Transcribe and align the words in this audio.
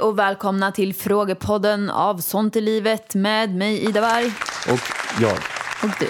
Hej 0.00 0.08
och 0.08 0.18
välkomna 0.18 0.72
till 0.72 0.94
Frågepodden 0.94 1.90
av 1.90 2.18
Sånt 2.18 2.56
i 2.56 2.60
livet 2.60 3.14
med 3.14 3.54
mig 3.54 3.84
Ida 3.84 4.00
Warg 4.00 4.26
Och 4.72 4.80
jag. 5.20 5.38
och 5.82 5.90
du. 6.00 6.06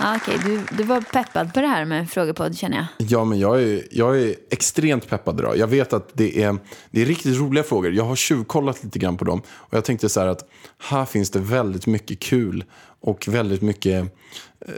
Ah, 0.00 0.16
Okej, 0.16 0.38
du, 0.44 0.60
du 0.76 0.82
var 0.82 1.00
peppad 1.00 1.54
på 1.54 1.60
det 1.60 1.66
här 1.66 1.84
med 1.84 2.10
frågepodd 2.10 2.56
känner 2.58 2.76
jag. 2.76 2.86
Ja, 3.10 3.24
men 3.24 3.38
jag 3.38 3.62
är, 3.62 3.82
jag 3.90 4.20
är 4.20 4.34
extremt 4.50 5.08
peppad 5.08 5.40
idag. 5.40 5.56
Jag 5.56 5.66
vet 5.66 5.92
att 5.92 6.10
det 6.12 6.42
är, 6.42 6.58
det 6.90 7.02
är 7.02 7.06
riktigt 7.06 7.38
roliga 7.38 7.64
frågor. 7.64 7.92
Jag 7.92 8.04
har 8.04 8.16
tjuvkollat 8.16 8.84
lite 8.84 8.98
grann 8.98 9.16
på 9.16 9.24
dem. 9.24 9.42
Och 9.48 9.74
jag 9.74 9.84
tänkte 9.84 10.08
så 10.08 10.20
här 10.20 10.26
att 10.26 10.48
här 10.78 11.04
finns 11.04 11.30
det 11.30 11.38
väldigt 11.38 11.86
mycket 11.86 12.20
kul 12.20 12.64
och 13.00 13.28
väldigt 13.28 13.62
mycket 13.62 14.02
eh, 14.66 14.74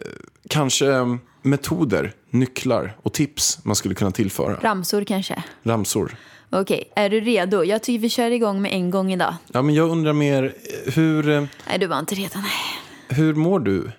kanske 0.48 0.92
eh, 0.92 1.16
metoder, 1.42 2.12
nycklar 2.30 2.96
och 3.02 3.12
tips 3.12 3.58
man 3.64 3.76
skulle 3.76 3.94
kunna 3.94 4.10
tillföra. 4.10 4.58
Ramsor 4.62 5.04
kanske. 5.04 5.42
Ramsor. 5.62 6.16
Okej, 6.50 6.92
är 6.96 7.10
du 7.10 7.20
redo? 7.20 7.64
Jag 7.64 7.82
tycker 7.82 7.98
vi 8.00 8.08
kör 8.08 8.30
igång 8.30 8.62
med 8.62 8.72
en 8.72 8.90
gång 8.90 9.12
idag. 9.12 9.34
Ja, 9.52 9.62
men 9.62 9.74
jag 9.74 9.90
undrar 9.90 10.12
mer, 10.12 10.54
hur, 10.94 11.28
eh, 11.28 11.44
Nej, 11.68 11.78
du 11.78 11.86
var 11.86 11.98
inte 11.98 12.14
redo. 12.14 12.34
Nej. 12.38 13.18
hur 13.18 13.34
mår 13.34 13.60
du? 13.60 13.90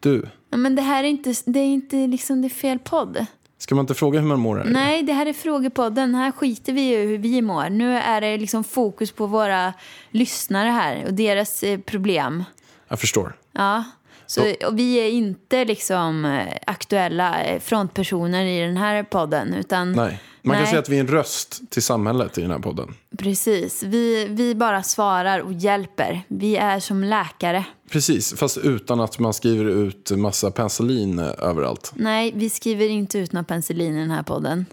Du? 0.00 0.28
Ja, 0.50 0.56
Men 0.56 0.76
det 0.76 0.82
här 0.82 1.04
är 1.04 1.08
inte, 1.08 1.34
det 1.46 1.60
är 1.60 1.64
inte 1.66 1.96
liksom 1.96 2.42
det 2.42 2.46
är 2.46 2.50
fel 2.50 2.78
podd. 2.78 3.26
Ska 3.58 3.74
man 3.74 3.82
inte 3.82 3.94
fråga 3.94 4.20
hur 4.20 4.26
man 4.26 4.40
mår? 4.40 4.56
Här? 4.56 4.64
Nej, 4.64 5.02
det 5.02 5.12
här 5.12 5.26
är 5.26 5.32
frågepodden. 5.32 6.14
Här 6.14 6.32
skiter 6.32 6.72
vi 6.72 6.92
i 6.94 7.06
hur 7.06 7.18
vi 7.18 7.42
mår. 7.42 7.68
Nu 7.70 7.96
är 7.98 8.20
det 8.20 8.36
liksom 8.36 8.64
fokus 8.64 9.12
på 9.12 9.26
våra 9.26 9.72
lyssnare 10.10 10.68
här 10.68 11.04
och 11.06 11.14
deras 11.14 11.62
eh, 11.62 11.78
problem. 11.80 12.44
Jag 12.88 13.00
förstår. 13.00 13.36
Ja. 13.52 13.84
Så, 14.26 14.52
vi 14.72 14.94
är 14.94 15.08
inte 15.08 15.64
liksom 15.64 16.24
eh, 16.24 16.54
aktuella 16.66 17.44
eh, 17.44 17.60
frontpersoner 17.60 18.44
i 18.44 18.60
den 18.60 18.76
här 18.76 19.02
podden. 19.02 19.54
Utan, 19.54 19.92
Nej. 19.92 20.20
Man 20.42 20.54
kan 20.54 20.62
Nej. 20.62 20.70
säga 20.70 20.80
att 20.80 20.88
vi 20.88 20.96
är 20.96 21.00
en 21.00 21.08
röst 21.08 21.70
till 21.70 21.82
samhället 21.82 22.38
i 22.38 22.40
den 22.40 22.50
här 22.50 22.58
podden. 22.58 22.94
Precis. 23.18 23.82
Vi, 23.82 24.26
vi 24.30 24.54
bara 24.54 24.82
svarar 24.82 25.40
och 25.40 25.52
hjälper. 25.52 26.22
Vi 26.28 26.56
är 26.56 26.80
som 26.80 27.04
läkare. 27.04 27.64
Precis, 27.90 28.34
fast 28.34 28.58
utan 28.58 29.00
att 29.00 29.18
man 29.18 29.34
skriver 29.34 29.64
ut 29.64 30.10
massa 30.10 30.50
penicillin 30.50 31.18
eh, 31.18 31.30
överallt. 31.38 31.92
Nej, 31.94 32.32
vi 32.34 32.50
skriver 32.50 32.88
inte 32.88 33.18
ut 33.18 33.32
någon 33.32 33.44
penicillin 33.44 33.96
i 33.96 34.00
den 34.00 34.10
här 34.10 34.22
podden. 34.22 34.66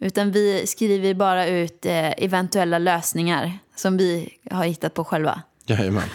Utan 0.00 0.32
vi 0.32 0.66
skriver 0.66 1.14
bara 1.14 1.46
ut 1.46 1.86
eventuella 2.16 2.78
lösningar 2.78 3.58
som 3.76 3.96
vi 3.96 4.28
har 4.50 4.64
hittat 4.64 4.94
på 4.94 5.04
själva. 5.04 5.42
Jajamän. 5.68 6.08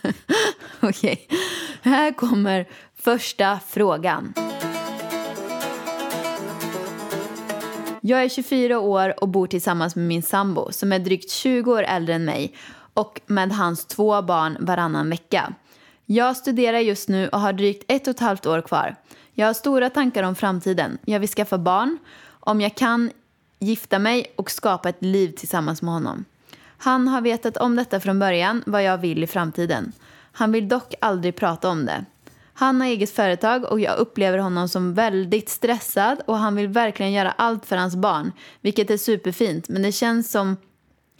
Okej, 0.80 1.28
här 1.82 2.12
kommer 2.12 2.68
första 2.96 3.60
frågan. 3.68 4.34
Jag 8.00 8.22
är 8.22 8.28
24 8.28 8.78
år 8.78 9.22
och 9.22 9.28
bor 9.28 9.46
tillsammans 9.46 9.96
med 9.96 10.06
min 10.06 10.22
sambo 10.22 10.72
som 10.72 10.92
är 10.92 10.98
drygt 10.98 11.30
20 11.30 11.72
år 11.72 11.82
äldre 11.82 12.14
än 12.14 12.24
mig 12.24 12.54
och 12.94 13.20
med 13.26 13.52
hans 13.52 13.86
två 13.86 14.22
barn 14.22 14.56
varannan 14.60 15.10
vecka. 15.10 15.54
Jag 16.04 16.36
studerar 16.36 16.78
just 16.78 17.08
nu 17.08 17.28
och 17.28 17.40
har 17.40 17.52
drygt 17.52 17.84
ett 17.88 18.06
och 18.06 18.14
ett 18.14 18.20
halvt 18.20 18.46
år 18.46 18.60
kvar. 18.60 18.96
Jag 19.32 19.46
har 19.46 19.54
stora 19.54 19.90
tankar 19.90 20.22
om 20.22 20.34
framtiden. 20.34 20.98
Jag 21.04 21.20
vill 21.20 21.28
skaffa 21.28 21.58
barn, 21.58 21.98
om 22.28 22.60
jag 22.60 22.74
kan 22.74 23.10
gifta 23.58 23.98
mig 23.98 24.32
och 24.36 24.50
skapa 24.50 24.88
ett 24.88 25.02
liv 25.02 25.30
tillsammans 25.30 25.82
med 25.82 25.94
honom. 25.94 26.24
Han 26.86 27.08
har 27.08 27.20
vetat 27.20 27.56
om 27.56 27.76
detta 27.76 28.00
från 28.00 28.18
början, 28.18 28.62
vad 28.66 28.82
jag 28.82 28.98
vill 28.98 29.22
i 29.22 29.26
framtiden. 29.26 29.92
Han 30.32 30.52
vill 30.52 30.68
dock 30.68 30.94
aldrig 31.00 31.36
prata 31.36 31.68
om 31.68 31.86
det. 31.86 32.04
Han 32.54 32.80
har 32.80 32.88
eget 32.88 33.10
företag 33.10 33.64
och 33.64 33.80
jag 33.80 33.98
upplever 33.98 34.38
honom 34.38 34.68
som 34.68 34.94
väldigt 34.94 35.48
stressad 35.48 36.20
och 36.26 36.38
han 36.38 36.56
vill 36.56 36.68
verkligen 36.68 37.12
göra 37.12 37.30
allt 37.30 37.66
för 37.66 37.76
hans 37.76 37.96
barn, 37.96 38.32
vilket 38.60 38.90
är 38.90 38.96
superfint. 38.96 39.68
Men 39.68 39.82
det 39.82 39.92
känns 39.92 40.30
som 40.30 40.56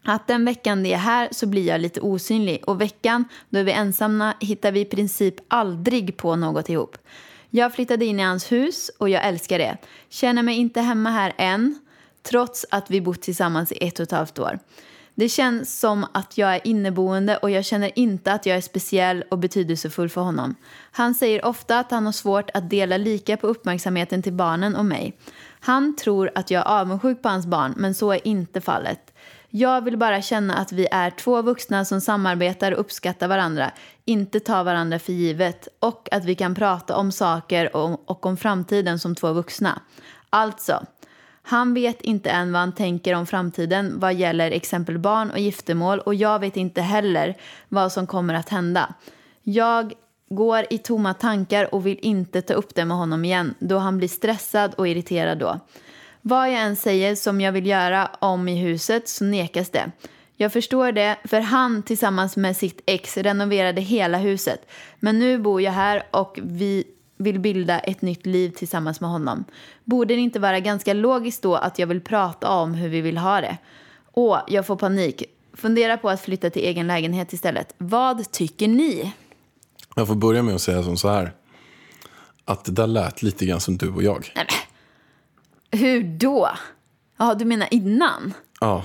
att 0.05 0.27
den 0.27 0.45
veckan 0.45 0.83
det 0.83 0.93
är 0.93 0.99
här 0.99 1.29
så 1.31 1.47
blir 1.47 1.67
jag 1.67 1.81
lite 1.81 2.01
osynlig 2.01 2.63
och 2.67 2.81
veckan 2.81 3.25
då 3.49 3.59
är 3.59 3.65
vi 3.65 3.73
ensamma 3.73 4.35
hittar 4.41 4.73
vi 4.73 4.81
i 4.81 4.85
princip 4.85 5.35
aldrig 5.49 6.17
på 6.17 6.37
något 6.37 6.69
ihop. 6.69 6.99
Jag 7.51 7.75
flyttade 7.75 8.05
in 8.05 8.21
i 8.21 8.23
hans 8.23 8.53
hus 8.53 8.91
och 8.99 9.09
jag 9.09 9.25
älskar 9.25 9.59
det. 9.59 9.77
Känner 10.09 10.43
mig 10.43 10.57
inte 10.57 10.81
hemma 10.81 11.11
här 11.11 11.35
än, 11.39 11.79
trots 12.23 12.67
att 12.71 12.91
vi 12.91 13.01
bott 13.01 13.23
tillsammans 13.23 13.73
i 13.73 13.87
ett 13.87 13.99
och 13.99 14.03
ett 14.03 14.13
halvt 14.13 14.39
år. 14.39 14.59
Det 15.19 15.29
känns 15.29 15.81
som 15.81 16.07
att 16.13 16.39
jag 16.39 16.55
är 16.55 16.67
inneboende 16.67 17.37
och 17.37 17.51
jag 17.51 17.65
känner 17.65 17.99
inte 17.99 18.33
att 18.33 18.47
jag 18.47 18.57
är 18.57 18.61
speciell 18.61 19.25
och 19.31 19.39
betydelsefull 19.39 20.09
för 20.09 20.21
honom. 20.21 20.55
Han 20.93 21.15
säger 21.15 21.45
ofta 21.45 21.79
att 21.79 21.91
han 21.91 22.07
har 22.07 22.13
svårt 22.13 22.51
att 22.55 22.71
dela 22.71 22.97
lika 22.97 23.37
på 23.37 23.47
uppmärksamheten 23.47 24.23
till 24.23 24.33
barnen 24.33 24.77
och 24.77 24.85
mig. 24.85 25.19
Han 25.61 25.97
tror 25.97 26.31
att 26.35 26.51
jag 26.51 26.61
är 26.61 26.81
avundsjuk 26.81 27.23
på 27.23 27.29
hans 27.29 27.47
barn, 27.47 27.75
men 27.77 27.95
så 27.95 28.13
är 28.13 28.27
inte 28.27 28.61
fallet. 28.61 29.15
Jag 29.51 29.85
vill 29.85 29.97
bara 29.97 30.23
känna 30.23 30.57
att 30.57 30.73
vi 30.73 30.87
är 30.91 31.11
två 31.11 31.43
vuxna 31.43 31.85
som 31.85 32.01
samarbetar 32.01 32.73
och 32.73 32.81
uppskattar 32.81 33.29
varandra, 33.29 33.71
inte 34.05 34.41
tar 34.41 34.65
varandra 34.65 34.99
för 34.99 35.13
givet 35.13 35.69
och 35.81 36.09
att 36.13 36.25
vi 36.25 36.35
kan 36.35 36.55
prata 36.55 36.97
om 36.97 37.13
saker 37.13 37.77
och, 37.77 38.11
och 38.11 38.27
om 38.27 38.37
framtiden 38.37 38.99
som 38.99 39.15
två 39.15 39.33
vuxna. 39.33 39.81
Alltså, 40.31 40.87
han 41.49 41.75
vet 41.75 42.01
inte 42.01 42.31
än 42.31 42.53
vad 42.53 42.61
han 42.61 42.73
tänker 42.73 43.15
om 43.15 43.27
framtiden 43.27 44.01
vad 44.01 44.15
gäller 44.15 44.51
exempel 44.51 44.99
barn 44.99 45.31
och 45.31 45.39
giftermål 45.39 45.99
och 46.01 46.15
jag 46.15 46.39
vet 46.39 46.57
inte 46.57 46.83
heller 46.83 47.35
vad 47.69 47.93
som 47.93 48.07
kommer 48.07 48.35
att 48.35 48.49
hända. 48.49 48.95
Jag 49.43 49.93
går 50.31 50.65
i 50.71 50.79
tomma 50.79 51.15
tankar 51.15 51.75
och 51.75 51.87
vill 51.87 51.99
inte 52.03 52.43
ta 52.43 52.55
upp 52.55 52.75
det 52.75 52.85
med 52.85 52.97
honom 52.97 53.25
igen 53.25 53.55
då 53.59 53.79
han 53.79 53.99
blir 53.99 54.09
stressad 54.09 54.75
och 54.75 54.89
irriterad 54.89 55.39
då. 55.39 55.61
Vad 56.23 56.49
jag 56.49 56.61
än 56.61 56.77
säger 56.77 57.15
som 57.15 57.41
jag 57.41 57.53
vill 57.53 57.67
göra 57.67 58.11
om 58.19 58.49
i 58.49 58.57
huset 58.57 59.09
så 59.09 59.25
nekas 59.25 59.71
det. 59.71 59.91
Jag 60.37 60.53
förstår 60.53 60.93
det, 60.93 61.17
för 61.25 61.41
han 61.41 61.83
tillsammans 61.83 62.37
med 62.37 62.57
sitt 62.57 62.83
ex 62.87 63.17
renoverade 63.17 63.81
hela 63.81 64.19
huset. 64.19 64.71
Men 65.01 65.19
nu 65.19 65.39
bor 65.39 65.63
jag 65.63 65.73
här 65.73 66.03
och 66.11 66.39
vi 66.43 66.85
vill 67.17 67.41
bilda 67.41 67.79
ett 67.79 68.03
nytt 68.03 68.27
liv 68.27 68.51
tillsammans 68.51 69.01
med 69.01 69.11
honom. 69.11 69.45
Borde 69.85 70.15
det 70.15 70.21
inte 70.21 70.39
vara 70.39 70.61
ganska 70.61 70.95
logiskt 70.95 71.43
då 71.43 71.55
att 71.55 71.79
jag 71.79 71.87
vill 71.87 72.01
prata 72.01 72.51
om 72.51 72.75
hur 72.75 72.89
vi 72.89 73.01
vill 73.01 73.19
ha 73.19 73.41
det? 73.41 73.59
Åh, 74.13 74.39
jag 74.49 74.67
får 74.67 74.77
panik. 74.77 75.23
Fundera 75.55 75.97
på 75.97 76.11
att 76.11 76.21
flytta 76.21 76.51
till 76.51 76.63
egen 76.63 76.87
lägenhet 76.87 77.33
istället. 77.33 77.75
Vad 77.79 78.31
tycker 78.31 78.69
ni? 78.69 79.13
Jag 79.97 80.07
får 80.07 80.15
börja 80.15 80.43
med 80.43 80.55
att 80.55 80.63
säga 80.63 80.83
som 80.83 80.97
så 80.97 81.09
här. 81.09 81.33
Att 82.45 82.65
det 82.65 82.73
där 82.73 82.87
lät 82.87 83.23
lite 83.23 83.47
grann 83.47 83.61
som 83.61 83.77
du 83.77 83.89
och 83.89 84.03
jag. 84.03 84.33
Hur 85.71 86.03
då? 86.03 86.49
Ja, 87.17 87.35
du 87.35 87.45
menar 87.45 87.69
innan? 87.71 88.35
Ja. 88.61 88.85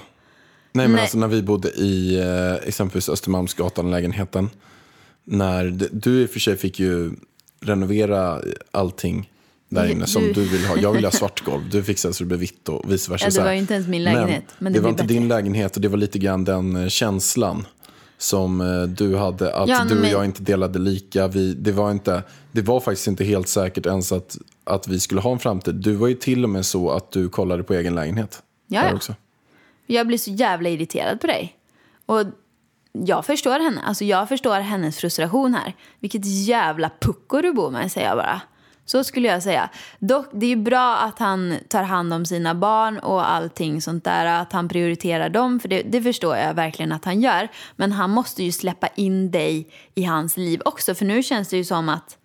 Nej 0.74 0.88
men 0.88 0.96
Nej. 0.96 1.02
alltså 1.02 1.18
när 1.18 1.28
vi 1.28 1.42
bodde 1.42 1.70
i 1.70 2.20
eh, 2.20 2.68
exempelvis 2.68 3.10
Östermalmsgatan-lägenheten. 3.10 4.50
När 5.24 5.90
du 5.92 6.22
i 6.22 6.26
och 6.26 6.30
för 6.30 6.40
sig 6.40 6.58
fick 6.58 6.80
ju 6.80 7.12
renovera 7.62 8.42
allting 8.72 9.30
där 9.70 9.86
inne 9.92 10.08
som 10.08 10.24
du- 10.24 10.34
du 10.34 10.42
vill 10.46 10.66
ha. 10.66 10.78
Jag 10.78 10.92
vill 10.94 11.04
ha 11.06 11.12
svart 11.22 11.46
golv, 11.46 11.70
du 11.70 11.84
fixade 11.84 12.14
så 12.14 12.24
det 12.24 12.28
blev 12.28 12.40
vitt 12.40 12.70
och 12.70 12.92
vice 12.92 13.12
versa. 13.12 13.26
Ja, 13.26 13.32
det 13.38 13.44
var 13.44 13.52
ju 13.52 13.58
inte 13.58 13.74
ens 13.74 13.88
min 13.88 14.04
lägenhet, 14.04 14.44
men 14.60 14.74
det 14.74 14.80
det 14.80 14.84
var 14.84 14.92
blir 14.94 15.04
inte 15.04 15.14
din 15.14 15.28
bättre. 15.28 15.42
lägenhet 15.42 15.76
och 15.76 15.82
det 15.82 15.88
var 15.88 15.98
lite 15.98 16.20
grann 16.20 16.44
den 16.44 16.76
eh, 16.76 16.88
känslan 16.88 17.66
som 18.18 18.62
eh, 18.62 18.84
du 18.84 19.16
hade. 19.16 19.56
Att 19.56 19.70
Ja, 19.70 19.86
du 19.90 19.96
och 19.96 20.02
men- 20.02 20.12
jag 20.12 20.26
inte 20.26 20.44
delade 20.44 20.80
lika. 20.80 21.28
Vi, 21.28 21.54
det, 21.54 21.72
var 21.72 21.92
inte, 21.92 22.24
det 22.52 22.62
var 22.62 22.80
faktiskt 22.80 23.08
inte 23.08 23.24
helt 23.24 23.48
säkert 23.48 23.86
ens 23.86 24.12
att, 24.12 24.38
att 24.64 24.88
vi 24.88 25.00
skulle 25.00 25.22
ha 25.22 25.32
en 25.32 25.40
framtid. 25.40 25.76
Du 25.76 25.94
var 25.94 26.08
ju 26.08 26.14
till 26.16 26.44
och 26.44 26.50
med 26.50 26.66
så 26.66 26.92
att 26.92 27.12
du 27.12 27.30
kollade 27.30 27.64
på 27.64 27.74
egen 27.74 27.96
lägenhet. 27.96 28.44
Ja, 28.68 28.86
ja. 28.90 28.94
Också. 28.96 29.16
Jag 29.88 30.08
blir 30.08 30.18
så 30.18 30.32
jävla 30.32 30.70
irriterad 30.70 31.22
på 31.22 31.28
dig. 31.28 31.56
Och 32.06 32.26
jag 32.92 33.26
förstår 33.26 33.60
henne. 33.60 33.82
Alltså 33.86 34.06
jag 34.06 34.30
förstår 34.30 34.60
hennes 34.60 34.98
frustration 34.98 35.54
här. 35.54 35.76
Vilket 36.00 36.26
jävla 36.26 36.92
pucko 37.00 37.42
du 37.42 37.54
bor 37.54 37.72
med, 37.72 37.92
säger 37.92 38.08
jag 38.08 38.18
bara. 38.18 38.42
Så 38.86 39.04
skulle 39.04 39.28
jag 39.28 39.44
säga. 39.44 39.70
Dock, 40.00 40.26
det 40.34 40.46
är 40.46 40.50
ju 40.50 40.56
bra 40.56 40.98
att 40.98 41.20
han 41.20 41.56
tar 41.68 41.84
hand 41.84 42.14
om 42.14 42.26
sina 42.26 42.56
barn 42.56 43.00
och 43.00 43.30
allting 43.32 43.82
sånt 43.82 44.04
där. 44.04 44.26
Att 44.26 44.54
han 44.54 44.70
prioriterar 44.70 45.30
dem, 45.30 45.60
för 45.60 45.70
det, 45.70 45.82
det 45.82 46.02
förstår 46.02 46.38
jag 46.38 46.54
verkligen 46.54 46.92
att 46.92 47.06
han 47.06 47.22
gör. 47.22 47.48
Men 47.76 47.92
han 47.92 48.10
måste 48.10 48.44
ju 48.44 48.52
släppa 48.52 48.88
in 48.88 49.32
dig 49.32 49.68
i 49.96 50.04
hans 50.04 50.38
liv 50.38 50.62
också. 50.66 50.96
För 50.96 51.06
nu 51.06 51.24
känns 51.24 51.50
det 51.50 51.58
ju 51.58 51.64
som 51.64 51.90
att 51.90 52.18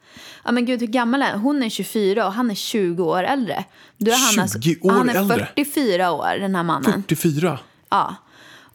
Ja 0.44 0.52
men 0.52 0.66
gud 0.66 0.80
hur 0.80 0.86
gammal 0.86 1.22
är 1.22 1.36
hon? 1.36 1.62
är 1.62 1.68
24 1.68 2.26
och 2.26 2.32
han 2.32 2.50
är 2.50 2.54
20 2.54 3.04
år 3.04 3.22
äldre. 3.22 3.64
Är 3.98 4.38
han 4.38 4.48
20 4.62 4.88
år 4.88 4.92
Han 4.92 5.08
är 5.08 5.14
äldre? 5.14 5.48
44 5.56 6.12
år 6.12 6.38
den 6.40 6.54
här 6.54 6.62
mannen. 6.62 6.92
44. 6.92 7.58
Ja. 7.88 8.14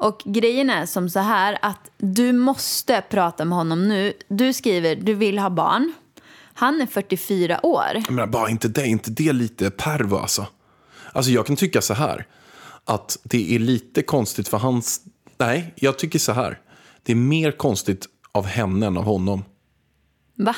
Och 0.01 0.21
grejen 0.25 0.69
är 0.69 0.85
som 0.85 1.09
så 1.09 1.19
här 1.19 1.57
att 1.61 1.91
du 1.97 2.33
måste 2.33 3.03
prata 3.09 3.45
med 3.45 3.57
honom 3.57 3.87
nu. 3.87 4.13
Du 4.27 4.53
skriver 4.53 4.95
du 4.95 5.13
vill 5.13 5.39
ha 5.39 5.49
barn. 5.49 5.93
Han 6.53 6.81
är 6.81 6.85
44 6.85 7.65
år. 7.65 8.11
Menar, 8.11 8.27
bara 8.27 8.49
inte 8.49 8.67
det, 8.67 8.87
inte 8.87 9.11
det 9.11 9.33
lite 9.33 9.69
pervo 9.69 10.17
alltså? 10.17 10.47
Alltså 11.13 11.31
jag 11.31 11.45
kan 11.45 11.55
tycka 11.55 11.81
så 11.81 11.93
här, 11.93 12.27
att 12.85 13.17
det 13.23 13.55
är 13.55 13.59
lite 13.59 14.01
konstigt 14.01 14.47
för 14.47 14.57
hans... 14.57 15.01
Nej, 15.37 15.73
jag 15.75 15.97
tycker 15.99 16.19
så 16.19 16.31
här. 16.31 16.59
Det 17.03 17.11
är 17.11 17.15
mer 17.15 17.51
konstigt 17.51 18.05
av 18.31 18.45
henne 18.45 18.85
än 18.85 18.97
av 18.97 19.03
honom. 19.03 19.43
Va? 20.35 20.55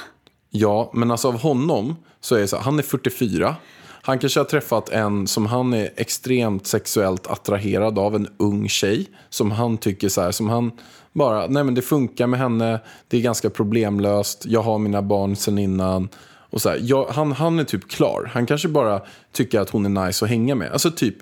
Ja, 0.49 0.91
men 0.93 1.11
alltså 1.11 1.27
av 1.27 1.39
honom 1.39 1.95
så 2.21 2.35
är 2.35 2.39
det 2.39 2.47
så 2.47 2.55
här, 2.55 2.63
han 2.63 2.79
är 2.79 2.83
44. 2.83 3.55
Han 4.05 4.19
kanske 4.19 4.39
har 4.39 4.45
träffat 4.45 4.89
en 4.89 5.27
som 5.27 5.45
han 5.45 5.73
är 5.73 5.89
extremt 5.95 6.67
sexuellt 6.67 7.27
attraherad 7.27 7.99
av, 7.99 8.15
en 8.15 8.27
ung 8.37 8.69
tjej. 8.69 9.07
Som 9.29 9.51
han 9.51 9.77
tycker 9.77 10.09
så 10.09 10.21
här, 10.21 10.31
som 10.31 10.49
han 10.49 10.71
bara, 11.13 11.47
nej 11.47 11.63
men 11.63 11.75
det 11.75 11.81
funkar 11.81 12.27
med 12.27 12.39
henne, 12.39 12.79
det 13.07 13.17
är 13.17 13.21
ganska 13.21 13.49
problemlöst, 13.49 14.45
jag 14.45 14.61
har 14.61 14.77
mina 14.77 15.01
barn 15.01 15.35
sen 15.35 15.57
innan. 15.57 16.09
Och 16.49 16.61
så 16.61 16.69
här, 16.69 16.79
jag, 16.81 17.05
han, 17.05 17.31
han 17.31 17.59
är 17.59 17.63
typ 17.63 17.89
klar. 17.89 18.31
Han 18.33 18.45
kanske 18.45 18.67
bara 18.67 19.01
tycker 19.31 19.59
att 19.59 19.69
hon 19.69 19.97
är 19.97 20.05
nice 20.05 20.25
att 20.25 20.29
hänga 20.29 20.55
med. 20.55 20.71
Alltså 20.71 20.91
typ, 20.91 21.15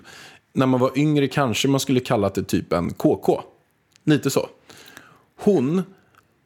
när 0.52 0.66
man 0.66 0.80
var 0.80 0.98
yngre 0.98 1.28
kanske 1.28 1.68
man 1.68 1.80
skulle 1.80 2.00
kalla 2.00 2.28
det 2.28 2.44
typ 2.44 2.72
en 2.72 2.92
KK. 2.92 3.40
Lite 4.04 4.30
så. 4.30 4.48
Hon 5.40 5.82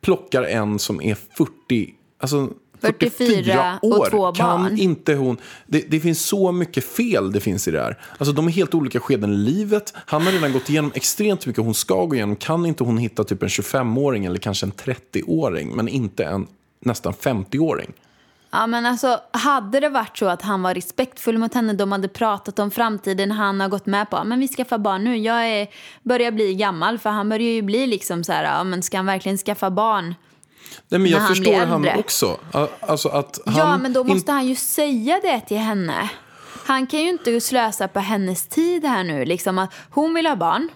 plockar 0.00 0.42
en 0.42 0.78
som 0.78 1.02
är 1.02 1.14
40, 1.14 1.94
alltså 2.20 2.48
44 2.80 3.78
och 3.82 3.88
år. 3.88 4.10
två 4.10 4.32
kan 4.32 4.62
barn. 4.62 4.78
inte 4.78 5.14
hon... 5.14 5.36
Det, 5.66 5.90
det 5.90 6.00
finns 6.00 6.26
så 6.26 6.52
mycket 6.52 6.84
fel 6.84 7.32
det 7.32 7.40
finns 7.40 7.68
i 7.68 7.70
det 7.70 7.80
här. 7.80 7.98
Alltså 8.18 8.32
de 8.32 8.46
är 8.46 8.52
helt 8.52 8.74
olika 8.74 9.00
skeden 9.00 9.32
i 9.32 9.36
livet. 9.36 9.92
Han 9.96 10.22
har 10.22 10.32
redan 10.32 10.52
gått 10.52 10.70
igenom 10.70 10.92
extremt 10.94 11.46
mycket 11.46 11.64
hon 11.64 11.74
ska 11.74 12.04
gå 12.04 12.14
igenom. 12.14 12.36
Kan 12.36 12.66
inte 12.66 12.84
hon 12.84 12.98
hitta 12.98 13.24
typ 13.24 13.42
en 13.42 13.48
25-åring 13.48 14.24
eller 14.24 14.38
kanske 14.38 14.66
en 14.66 14.72
30-åring, 14.72 15.76
men 15.76 15.88
inte 15.88 16.24
en 16.24 16.46
nästan 16.80 17.12
50-åring? 17.12 17.92
Ja 18.50 18.66
men 18.66 18.86
alltså 18.86 19.20
hade 19.32 19.80
det 19.80 19.88
varit 19.88 20.18
så 20.18 20.26
att 20.26 20.42
han 20.42 20.62
var 20.62 20.74
respektfull 20.74 21.38
mot 21.38 21.54
henne, 21.54 21.72
de 21.72 21.92
hade 21.92 22.08
pratat 22.08 22.58
om 22.58 22.70
framtiden, 22.70 23.30
han 23.30 23.60
har 23.60 23.68
gått 23.68 23.86
med 23.86 24.10
på 24.10 24.24
men 24.24 24.40
vi 24.40 24.48
skaffar 24.48 24.78
barn 24.78 25.04
nu, 25.04 25.16
jag 25.16 25.48
är, 25.48 25.68
börjar 26.02 26.30
bli 26.30 26.54
gammal 26.54 26.98
för 26.98 27.10
han 27.10 27.28
börjar 27.28 27.50
ju 27.50 27.62
bli 27.62 27.86
liksom 27.86 28.24
så 28.24 28.32
här, 28.32 28.44
ja 28.44 28.64
men 28.64 28.82
ska 28.82 28.96
han 28.96 29.06
verkligen 29.06 29.38
skaffa 29.38 29.70
barn? 29.70 30.14
Nej, 30.88 31.00
men 31.00 31.10
jag 31.10 31.18
han 31.18 31.28
förstår 31.28 31.66
han 31.66 31.88
också. 31.98 32.40
Alltså 32.80 33.08
att 33.08 33.40
han 33.46 33.56
ja 33.56 33.78
men 33.78 33.92
då 33.92 34.04
måste 34.04 34.32
han 34.32 34.46
ju 34.46 34.54
säga 34.54 35.20
det 35.22 35.40
till 35.40 35.58
henne. 35.58 36.10
Han 36.66 36.86
kan 36.86 37.00
ju 37.00 37.08
inte 37.08 37.40
slösa 37.40 37.88
på 37.88 38.00
hennes 38.00 38.46
tid 38.46 38.84
här 38.84 39.04
nu. 39.04 39.24
Liksom 39.24 39.58
att 39.58 39.74
hon 39.90 40.14
vill 40.14 40.26
ha 40.26 40.36
barn. 40.36 40.68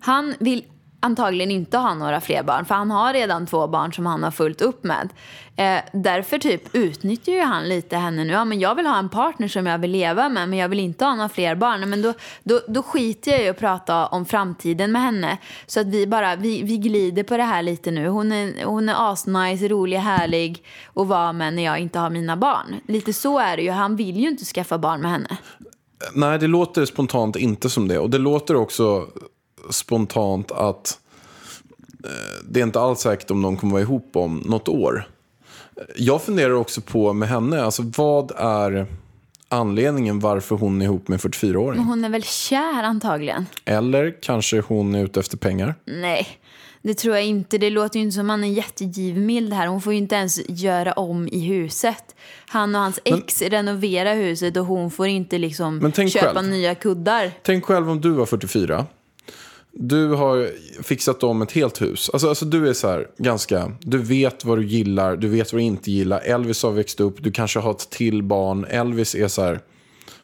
Han 0.00 0.34
vill 0.38 0.64
antagligen 1.04 1.50
inte 1.50 1.78
ha 1.78 1.94
några 1.94 2.20
fler 2.20 2.42
barn 2.42 2.64
för 2.64 2.74
han 2.74 2.90
har 2.90 3.12
redan 3.12 3.46
två 3.46 3.66
barn 3.66 3.92
som 3.92 4.06
han 4.06 4.22
har 4.22 4.30
fullt 4.30 4.60
upp 4.60 4.84
med. 4.84 5.08
Eh, 5.56 5.80
därför 5.92 6.38
typ 6.38 6.74
utnyttjar 6.74 7.32
ju 7.32 7.40
han 7.40 7.68
lite 7.68 7.96
henne 7.96 8.24
nu. 8.24 8.32
Ja, 8.32 8.44
men 8.44 8.60
jag 8.60 8.74
vill 8.74 8.86
ha 8.86 8.98
en 8.98 9.08
partner 9.08 9.48
som 9.48 9.66
jag 9.66 9.78
vill 9.78 9.90
leva 9.90 10.28
med 10.28 10.48
men 10.48 10.58
jag 10.58 10.68
vill 10.68 10.80
inte 10.80 11.04
ha 11.04 11.14
några 11.14 11.28
fler 11.28 11.54
barn. 11.54 11.90
Men 11.90 12.02
då, 12.02 12.14
då, 12.42 12.60
då 12.68 12.82
skiter 12.82 13.30
jag 13.30 13.42
i 13.42 13.48
att 13.48 13.58
prata 13.58 14.06
om 14.06 14.26
framtiden 14.26 14.92
med 14.92 15.02
henne. 15.02 15.38
Så 15.66 15.80
att 15.80 15.86
vi 15.86 16.06
bara, 16.06 16.36
vi, 16.36 16.62
vi 16.62 16.76
glider 16.76 17.22
på 17.22 17.36
det 17.36 17.42
här 17.42 17.62
lite 17.62 17.90
nu. 17.90 18.08
Hon 18.08 18.32
är, 18.32 18.64
hon 18.64 18.88
är 18.88 19.12
asnice, 19.12 19.68
rolig, 19.68 19.98
härlig 19.98 20.64
att 20.94 21.06
vara 21.06 21.32
med 21.32 21.54
när 21.54 21.64
jag 21.64 21.78
inte 21.78 21.98
har 21.98 22.10
mina 22.10 22.36
barn. 22.36 22.80
Lite 22.88 23.12
så 23.12 23.38
är 23.38 23.56
det 23.56 23.62
ju. 23.62 23.70
Han 23.70 23.96
vill 23.96 24.16
ju 24.16 24.28
inte 24.28 24.44
skaffa 24.44 24.78
barn 24.78 25.00
med 25.00 25.10
henne. 25.10 25.36
Nej, 26.12 26.38
det 26.38 26.46
låter 26.46 26.84
spontant 26.84 27.36
inte 27.36 27.70
som 27.70 27.88
det. 27.88 27.98
Och 27.98 28.10
det 28.10 28.18
låter 28.18 28.56
också 28.56 29.06
spontant 29.70 30.52
att 30.52 30.98
eh, 32.04 32.10
det 32.48 32.60
är 32.60 32.64
inte 32.64 32.80
alls 32.80 33.00
säkert 33.00 33.30
om 33.30 33.42
de 33.42 33.56
kommer 33.56 33.72
vara 33.72 33.82
ihop 33.82 34.10
om 34.12 34.42
något 34.44 34.68
år. 34.68 35.08
Jag 35.96 36.22
funderar 36.22 36.54
också 36.54 36.80
på 36.80 37.12
med 37.12 37.28
henne, 37.28 37.62
alltså 37.62 37.82
vad 37.96 38.32
är 38.36 38.86
anledningen 39.48 40.20
varför 40.20 40.56
hon 40.56 40.82
är 40.82 40.84
ihop 40.86 41.08
med 41.08 41.24
en 41.24 41.30
44-åring? 41.30 41.78
Men 41.78 41.86
hon 41.88 42.04
är 42.04 42.08
väl 42.08 42.22
kär 42.22 42.82
antagligen? 42.82 43.46
Eller 43.64 44.14
kanske 44.22 44.60
hon 44.60 44.94
är 44.94 45.04
ute 45.04 45.20
efter 45.20 45.36
pengar? 45.36 45.74
Nej, 45.84 46.26
det 46.82 46.94
tror 46.94 47.14
jag 47.14 47.24
inte. 47.24 47.58
Det 47.58 47.70
låter 47.70 47.98
ju 47.98 48.04
inte 48.04 48.14
som 48.14 48.30
han 48.30 48.44
är 48.44 48.48
jättegivmild 48.48 49.52
här. 49.52 49.66
Hon 49.66 49.80
får 49.80 49.92
ju 49.92 49.98
inte 49.98 50.14
ens 50.14 50.40
göra 50.48 50.92
om 50.92 51.28
i 51.28 51.40
huset. 51.40 52.14
Han 52.48 52.74
och 52.74 52.80
hans 52.80 53.00
ex 53.04 53.42
renoverar 53.42 54.14
huset 54.14 54.56
och 54.56 54.66
hon 54.66 54.90
får 54.90 55.06
inte 55.06 55.38
liksom 55.38 55.78
Men 55.78 56.10
köpa 56.10 56.34
själv. 56.34 56.48
nya 56.48 56.74
kuddar. 56.74 57.32
Tänk 57.42 57.64
själv 57.64 57.90
om 57.90 58.00
du 58.00 58.10
var 58.10 58.26
44. 58.26 58.86
Du 59.76 60.08
har 60.08 60.50
fixat 60.82 61.22
om 61.22 61.42
ett 61.42 61.52
helt 61.52 61.82
hus. 61.82 62.10
Alltså, 62.12 62.28
alltså 62.28 62.44
du 62.44 62.68
är 62.68 62.72
så 62.72 62.88
här 62.88 63.06
ganska, 63.18 63.72
du 63.80 63.98
vet 63.98 64.44
vad 64.44 64.58
du 64.58 64.66
gillar, 64.66 65.16
du 65.16 65.28
vet 65.28 65.52
vad 65.52 65.60
du 65.60 65.64
inte 65.64 65.90
gillar. 65.90 66.20
Elvis 66.20 66.62
har 66.62 66.72
växt 66.72 67.00
upp, 67.00 67.22
du 67.22 67.32
kanske 67.32 67.58
har 67.58 67.70
ett 67.70 67.90
till 67.90 68.22
barn. 68.22 68.64
Elvis 68.64 69.14
är 69.14 69.28
så 69.28 69.42
här, 69.42 69.60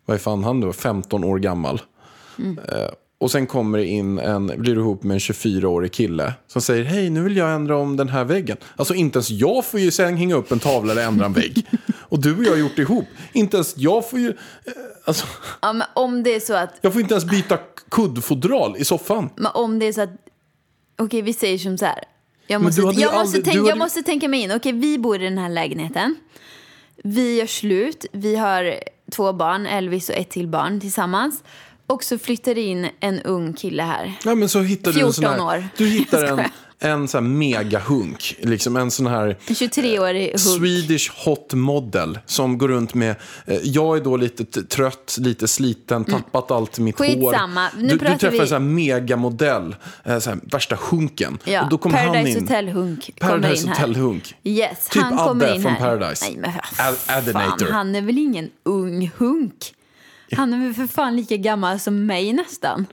vad 0.07 0.15
är 0.15 0.19
fan 0.19 0.45
han 0.45 0.61
då, 0.61 0.73
15 0.73 1.25
år 1.25 1.39
gammal. 1.39 1.81
Eh, 2.69 2.91
och 3.21 3.31
sen 3.31 3.47
kommer 3.47 3.79
det 3.79 3.87
in 3.87 4.19
en, 4.19 4.47
blir 4.47 4.75
du 4.75 4.81
ihop 4.81 5.03
med 5.03 5.15
en 5.15 5.19
24-årig 5.19 5.93
kille 5.93 6.33
som 6.47 6.63
säger 6.63 6.85
hej 6.85 7.11
nu 7.11 7.23
vill 7.23 7.37
jag 7.37 7.55
ändra 7.55 7.77
om 7.77 7.97
den 7.97 8.09
här 8.09 8.25
väggen. 8.25 8.57
Alltså 8.77 8.95
inte 8.95 9.17
ens 9.17 9.31
jag 9.31 9.65
får 9.65 9.81
ju 9.81 9.91
sen 9.91 10.17
hänga 10.17 10.35
upp 10.35 10.53
en 10.53 10.59
tavla 10.59 10.93
eller 10.93 11.07
ändra 11.07 11.27
en 11.27 11.33
vägg. 11.33 11.67
Och 11.99 12.21
du 12.21 12.37
och 12.37 12.45
jag 12.45 12.51
har 12.51 12.59
gjort 12.59 12.77
det 12.77 12.83
ihop. 12.83 13.05
Inte 13.33 13.57
ens 13.57 13.77
jag 13.77 14.11
får 14.11 14.19
ju, 14.19 14.29
eh, 14.29 14.73
alltså 15.11 15.27
Ja, 15.63 15.73
men 15.73 15.87
om 15.95 16.23
det 16.23 16.35
är 16.35 16.41
så 16.41 16.55
att, 16.55 16.79
jag 16.81 16.93
får 16.93 17.03
inte 17.03 17.15
ens 17.15 17.25
byta 17.25 17.59
kuddfodral 17.91 18.77
i 18.77 18.85
soffan. 18.85 19.31
men 19.37 19.53
om 19.55 19.79
det 19.79 19.87
är 19.87 19.93
så 19.93 20.01
att, 20.01 20.11
okej 20.99 21.23
vi 21.23 21.33
säger 21.33 21.59
som 21.59 21.79
så 21.79 21.85
här. 21.85 22.05
Jag 22.47 22.59
Men 22.61 22.67
måste, 22.67 22.81
du 22.81 22.87
hade 22.87 22.97
ju 22.99 23.03
jag, 23.03 23.13
måste 23.13 23.21
aldrig- 23.21 23.45
tänka, 23.45 23.59
du 23.61 23.67
jag 23.67 23.73
hade- 23.73 23.85
måste 23.85 24.03
tänka 24.03 24.29
mig 24.29 24.41
in. 24.41 24.53
Okej, 24.53 24.73
vi 24.73 24.99
bor 24.99 25.21
i 25.21 25.25
den 25.25 25.39
här 25.39 25.49
lägenheten. 25.49 26.17
Vi 27.05 27.39
gör 27.39 27.47
slut. 27.47 28.07
Vi 28.13 28.37
har 28.37 28.75
två 29.13 29.33
barn, 29.33 29.67
Elvis 29.67 30.09
och 30.09 30.15
ett 30.15 30.31
till 30.31 30.49
barn 30.49 30.81
tillsammans. 30.81 31.43
Och 31.87 32.05
så 32.05 32.19
flyttar 32.19 32.55
det 32.55 32.61
in 32.61 32.89
en 33.01 33.21
ung 33.21 33.53
kille 33.53 33.83
här. 33.83 34.15
Ja, 34.25 34.35
men 34.35 34.49
så 34.49 34.61
hittar 34.61 34.93
du 34.93 35.01
en 35.01 35.13
sån 35.13 35.23
14 35.25 35.49
här, 35.49 35.57
år. 35.59 35.69
Du 35.77 35.87
hittar 35.87 36.19
Jag 36.23 36.29
en, 36.29 36.35
skojar. 36.37 36.51
En 36.83 37.09
sån 37.09 37.25
här 37.25 37.31
megahunk. 37.33 38.37
Liksom 38.39 38.77
en 38.77 38.91
sån 38.91 39.07
här 39.07 39.27
En 39.47 39.55
23-årig 39.55 40.31
hugg. 40.31 40.41
Swedish 40.41 41.11
hot 41.25 41.55
model 41.55 42.19
som 42.27 42.59
går 42.59 42.69
runt 42.69 42.95
med... 42.95 43.17
Eh, 43.47 43.57
jag 43.65 43.97
är 43.97 44.01
då 44.05 44.17
lite 44.17 44.63
trött, 44.63 45.17
lite 45.21 45.49
sliten, 45.49 46.05
tappat 46.05 46.51
allt 46.51 46.79
mitt 46.79 46.99
hår. 46.99 47.05
Mm. 47.07 47.21
Skitsamma, 47.21 47.69
nu 47.79 47.89
Du, 47.89 47.97
du 47.99 47.99
träffar 47.99 48.31
vi- 48.31 48.39
en 48.41 48.47
sån 48.49 48.63
här 48.63 48.69
megamodell, 48.71 49.77
eh, 50.05 50.19
så 50.19 50.31
här, 50.31 50.39
värsta 50.43 50.79
hunken. 50.91 51.39
Ja, 51.45 51.63
och 51.63 51.69
då 51.71 51.79
kommer 51.79 51.99
han 51.99 52.07
Paradise 52.07 52.39
in. 52.39 52.45
Hotel-hunk 52.49 53.11
kommer 53.21 53.39
Paradise 53.41 53.63
in 53.67 53.69
här. 53.73 53.87
Hotel-hunk. 53.87 54.35
Yes, 54.45 54.89
Typ 54.89 55.03
han 55.03 55.17
kommer 55.17 55.45
Adde 55.45 55.55
in 55.57 55.63
från 55.63 55.73
här. 55.73 55.81
Paradise. 55.99 56.25
Nej, 56.25 56.37
men 56.39 56.51
Ad- 56.51 56.97
fan, 56.97 57.17
Adinator. 57.19 57.67
han 57.73 57.95
är 57.95 58.03
väl 58.03 58.19
ingen 58.19 58.51
ung 58.63 59.11
hunk? 59.19 59.75
Han 60.37 60.55
är 60.55 60.59
väl 60.65 60.75
för 60.75 60.87
fan 60.87 61.17
lika 61.17 61.37
gammal 61.37 61.81
som 61.81 62.07
mig 62.07 62.33
nästan. 62.33 62.87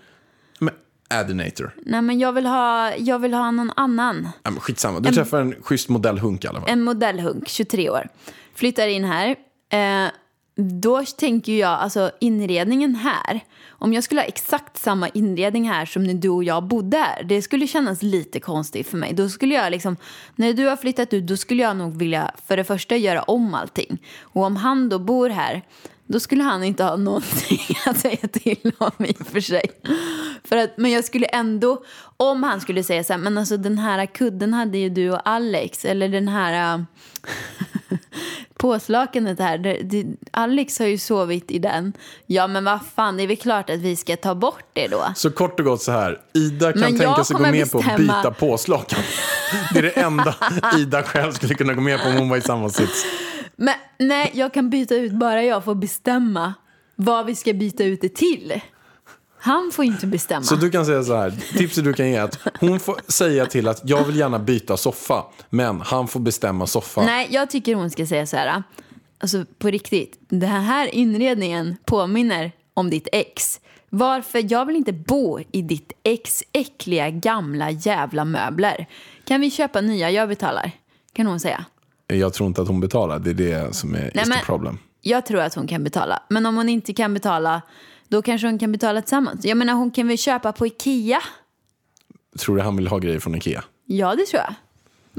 Adinator. 1.09 1.75
Nej, 1.85 2.01
men 2.01 2.19
jag 2.19 2.33
vill 2.33 2.45
ha, 2.45 2.95
jag 2.95 3.19
vill 3.19 3.33
ha 3.33 3.51
någon 3.51 3.71
annan. 3.75 4.29
Ja, 4.43 4.51
men 4.51 4.59
skitsamma, 4.59 4.99
du 4.99 5.11
träffar 5.11 5.41
en 5.41 5.55
schysst 5.61 5.89
modellhunk 5.89 6.43
i 6.43 6.47
alla 6.47 6.61
fall. 6.61 6.69
En 6.69 6.83
modellhunk, 6.83 7.47
23 7.47 7.89
år. 7.89 8.09
Flyttar 8.55 8.87
in 8.87 9.03
här. 9.03 9.35
Eh, 9.69 10.11
då 10.57 11.05
tänker 11.05 11.53
jag, 11.53 11.69
alltså 11.69 12.11
inredningen 12.19 12.95
här. 12.95 13.41
Om 13.69 13.93
jag 13.93 14.03
skulle 14.03 14.21
ha 14.21 14.25
exakt 14.25 14.77
samma 14.77 15.09
inredning 15.09 15.69
här 15.69 15.85
som 15.85 16.03
när 16.03 16.13
du 16.13 16.29
och 16.29 16.43
jag 16.43 16.63
bodde 16.63 16.97
här. 16.97 17.23
Det 17.23 17.41
skulle 17.41 17.67
kännas 17.67 18.03
lite 18.03 18.39
konstigt 18.39 18.87
för 18.87 18.97
mig. 18.97 19.13
Då 19.13 19.29
skulle 19.29 19.55
jag 19.55 19.71
liksom, 19.71 19.97
när 20.35 20.53
du 20.53 20.65
har 20.65 20.75
flyttat 20.75 21.13
ut, 21.13 21.27
då 21.27 21.37
skulle 21.37 21.63
jag 21.63 21.77
nog 21.77 21.97
vilja 21.97 22.31
för 22.47 22.57
det 22.57 22.63
första 22.63 22.95
göra 22.95 23.21
om 23.21 23.53
allting. 23.53 23.97
Och 24.21 24.43
om 24.43 24.55
han 24.55 24.89
då 24.89 24.99
bor 24.99 25.29
här, 25.29 25.61
då 26.07 26.19
skulle 26.19 26.43
han 26.43 26.63
inte 26.63 26.83
ha 26.83 26.95
någonting 26.95 27.59
att 27.85 27.97
säga 27.97 28.27
till 28.31 28.71
om 28.77 29.05
i 29.05 29.15
och 29.19 29.27
för 29.27 29.41
sig. 29.41 29.71
För 30.49 30.57
att, 30.57 30.77
men 30.77 30.91
jag 30.91 31.03
skulle 31.03 31.25
ändå, 31.25 31.83
om 32.17 32.43
han 32.43 32.61
skulle 32.61 32.83
säga 32.83 33.03
så 33.03 33.13
här, 33.13 33.19
men 33.19 33.37
alltså 33.37 33.57
den 33.57 33.77
här 33.77 34.05
kudden 34.05 34.53
hade 34.53 34.77
ju 34.77 34.89
du 34.89 35.11
och 35.11 35.21
Alex, 35.29 35.85
eller 35.85 36.09
den 36.09 36.27
här... 36.27 36.73
äh, 36.75 36.83
påslakanet 38.57 39.39
här. 39.39 39.57
Det, 39.57 39.73
det, 39.83 40.05
Alex 40.31 40.79
har 40.79 40.85
ju 40.85 40.97
sovit 40.97 41.51
i 41.51 41.59
den. 41.59 41.93
Ja, 42.25 42.47
men 42.47 42.63
vad 42.63 42.79
fan, 42.95 43.17
det 43.17 43.23
är 43.23 43.27
väl 43.27 43.37
klart 43.37 43.69
att 43.69 43.79
vi 43.79 43.95
ska 43.95 44.15
ta 44.15 44.35
bort 44.35 44.65
det 44.73 44.87
då. 44.87 45.11
Så 45.15 45.31
kort 45.31 45.59
och 45.59 45.65
gott 45.65 45.81
så 45.81 45.91
här, 45.91 46.19
Ida 46.33 46.71
kan 46.71 46.81
Men 46.81 46.97
tänka 46.97 47.23
sig 47.23 47.35
gå 47.35 47.41
med 47.41 47.71
på 47.71 47.77
att 47.77 47.85
bestämma- 47.85 47.97
byta 47.97 48.31
påslakan. 48.31 48.99
Det 49.73 49.79
är 49.79 49.83
det 49.83 49.89
enda 49.89 50.35
Ida 50.77 51.03
själv 51.03 51.31
skulle 51.31 51.55
kunna 51.55 51.73
gå 51.73 51.81
med 51.81 51.99
på 52.03 52.09
om 52.09 52.15
hon 52.17 52.29
var 52.29 52.37
i 52.37 52.41
samma 52.41 52.69
sits. 52.69 53.05
Men 53.55 53.73
nej, 53.99 54.31
jag 54.33 54.53
kan 54.53 54.69
byta 54.69 54.95
ut, 54.95 55.11
bara 55.11 55.43
jag 55.43 55.63
får 55.63 55.75
bestämma 55.75 56.53
vad 56.95 57.25
vi 57.25 57.35
ska 57.35 57.53
byta 57.53 57.83
ut 57.83 58.01
det 58.01 58.15
till. 58.15 58.61
Han 59.47 59.71
får 59.73 59.85
inte 59.85 60.07
bestämma. 60.07 60.43
Så 60.43 60.55
du 60.55 60.71
kan 60.71 60.85
säga 60.85 61.03
så 61.03 61.15
här, 61.15 61.33
tipset 61.57 61.83
du 61.83 61.93
kan 61.93 62.09
ge 62.09 62.15
är 62.15 62.21
att 62.23 62.39
hon 62.59 62.79
får 62.79 62.99
säga 63.07 63.45
till 63.45 63.67
att 63.67 63.81
jag 63.83 64.03
vill 64.03 64.15
gärna 64.15 64.39
byta 64.39 64.77
soffa, 64.77 65.23
men 65.49 65.81
han 65.81 66.07
får 66.07 66.19
bestämma 66.19 66.67
soffa. 66.67 67.01
Nej, 67.05 67.27
jag 67.31 67.49
tycker 67.49 67.75
hon 67.75 67.89
ska 67.89 68.05
säga 68.05 68.25
så 68.25 68.37
här. 68.37 68.63
Alltså 69.19 69.45
på 69.59 69.67
riktigt, 69.67 70.19
den 70.29 70.49
här 70.49 70.95
inredningen 70.95 71.77
påminner 71.85 72.51
om 72.73 72.89
ditt 72.89 73.07
ex. 73.11 73.59
Varför? 73.89 74.45
Jag 74.51 74.65
vill 74.65 74.75
inte 74.75 74.93
bo 74.93 75.39
i 75.51 75.61
ditt 75.61 75.91
ex 76.03 76.43
äckliga 76.53 77.09
gamla 77.09 77.71
jävla 77.71 78.25
möbler. 78.25 78.87
Kan 79.25 79.41
vi 79.41 79.51
köpa 79.51 79.81
nya? 79.81 80.11
Jag 80.11 80.29
betalar. 80.29 80.71
Kan 81.13 81.25
hon 81.27 81.39
säga. 81.39 81.65
Jag 82.07 82.33
tror 82.33 82.47
inte 82.47 82.61
att 82.61 82.67
hon 82.67 82.79
betalar, 82.79 83.19
det 83.19 83.29
är 83.29 83.33
det 83.33 83.75
som 83.75 83.95
är 83.95 84.11
Nej, 84.15 84.25
men- 84.27 84.37
problem. 84.45 84.77
Jag 85.01 85.25
tror 85.25 85.41
att 85.41 85.53
hon 85.55 85.67
kan 85.67 85.83
betala. 85.83 86.23
Men 86.29 86.45
om 86.45 86.55
hon 86.57 86.69
inte 86.69 86.93
kan 86.93 87.13
betala, 87.13 87.61
då 88.07 88.21
kanske 88.21 88.47
hon 88.47 88.59
kan 88.59 88.71
betala 88.71 89.01
tillsammans. 89.01 89.45
Jag 89.45 89.57
menar, 89.57 89.73
hon 89.73 89.91
kan 89.91 90.07
väl 90.07 90.17
köpa 90.17 90.51
på 90.51 90.67
Ikea? 90.67 91.19
Tror 92.39 92.55
du 92.55 92.61
han 92.61 92.75
vill 92.75 92.87
ha 92.87 92.97
grejer 92.97 93.19
från 93.19 93.35
Ikea? 93.35 93.63
Ja, 93.85 94.15
det 94.15 94.25
tror 94.25 94.41
jag. 94.41 94.53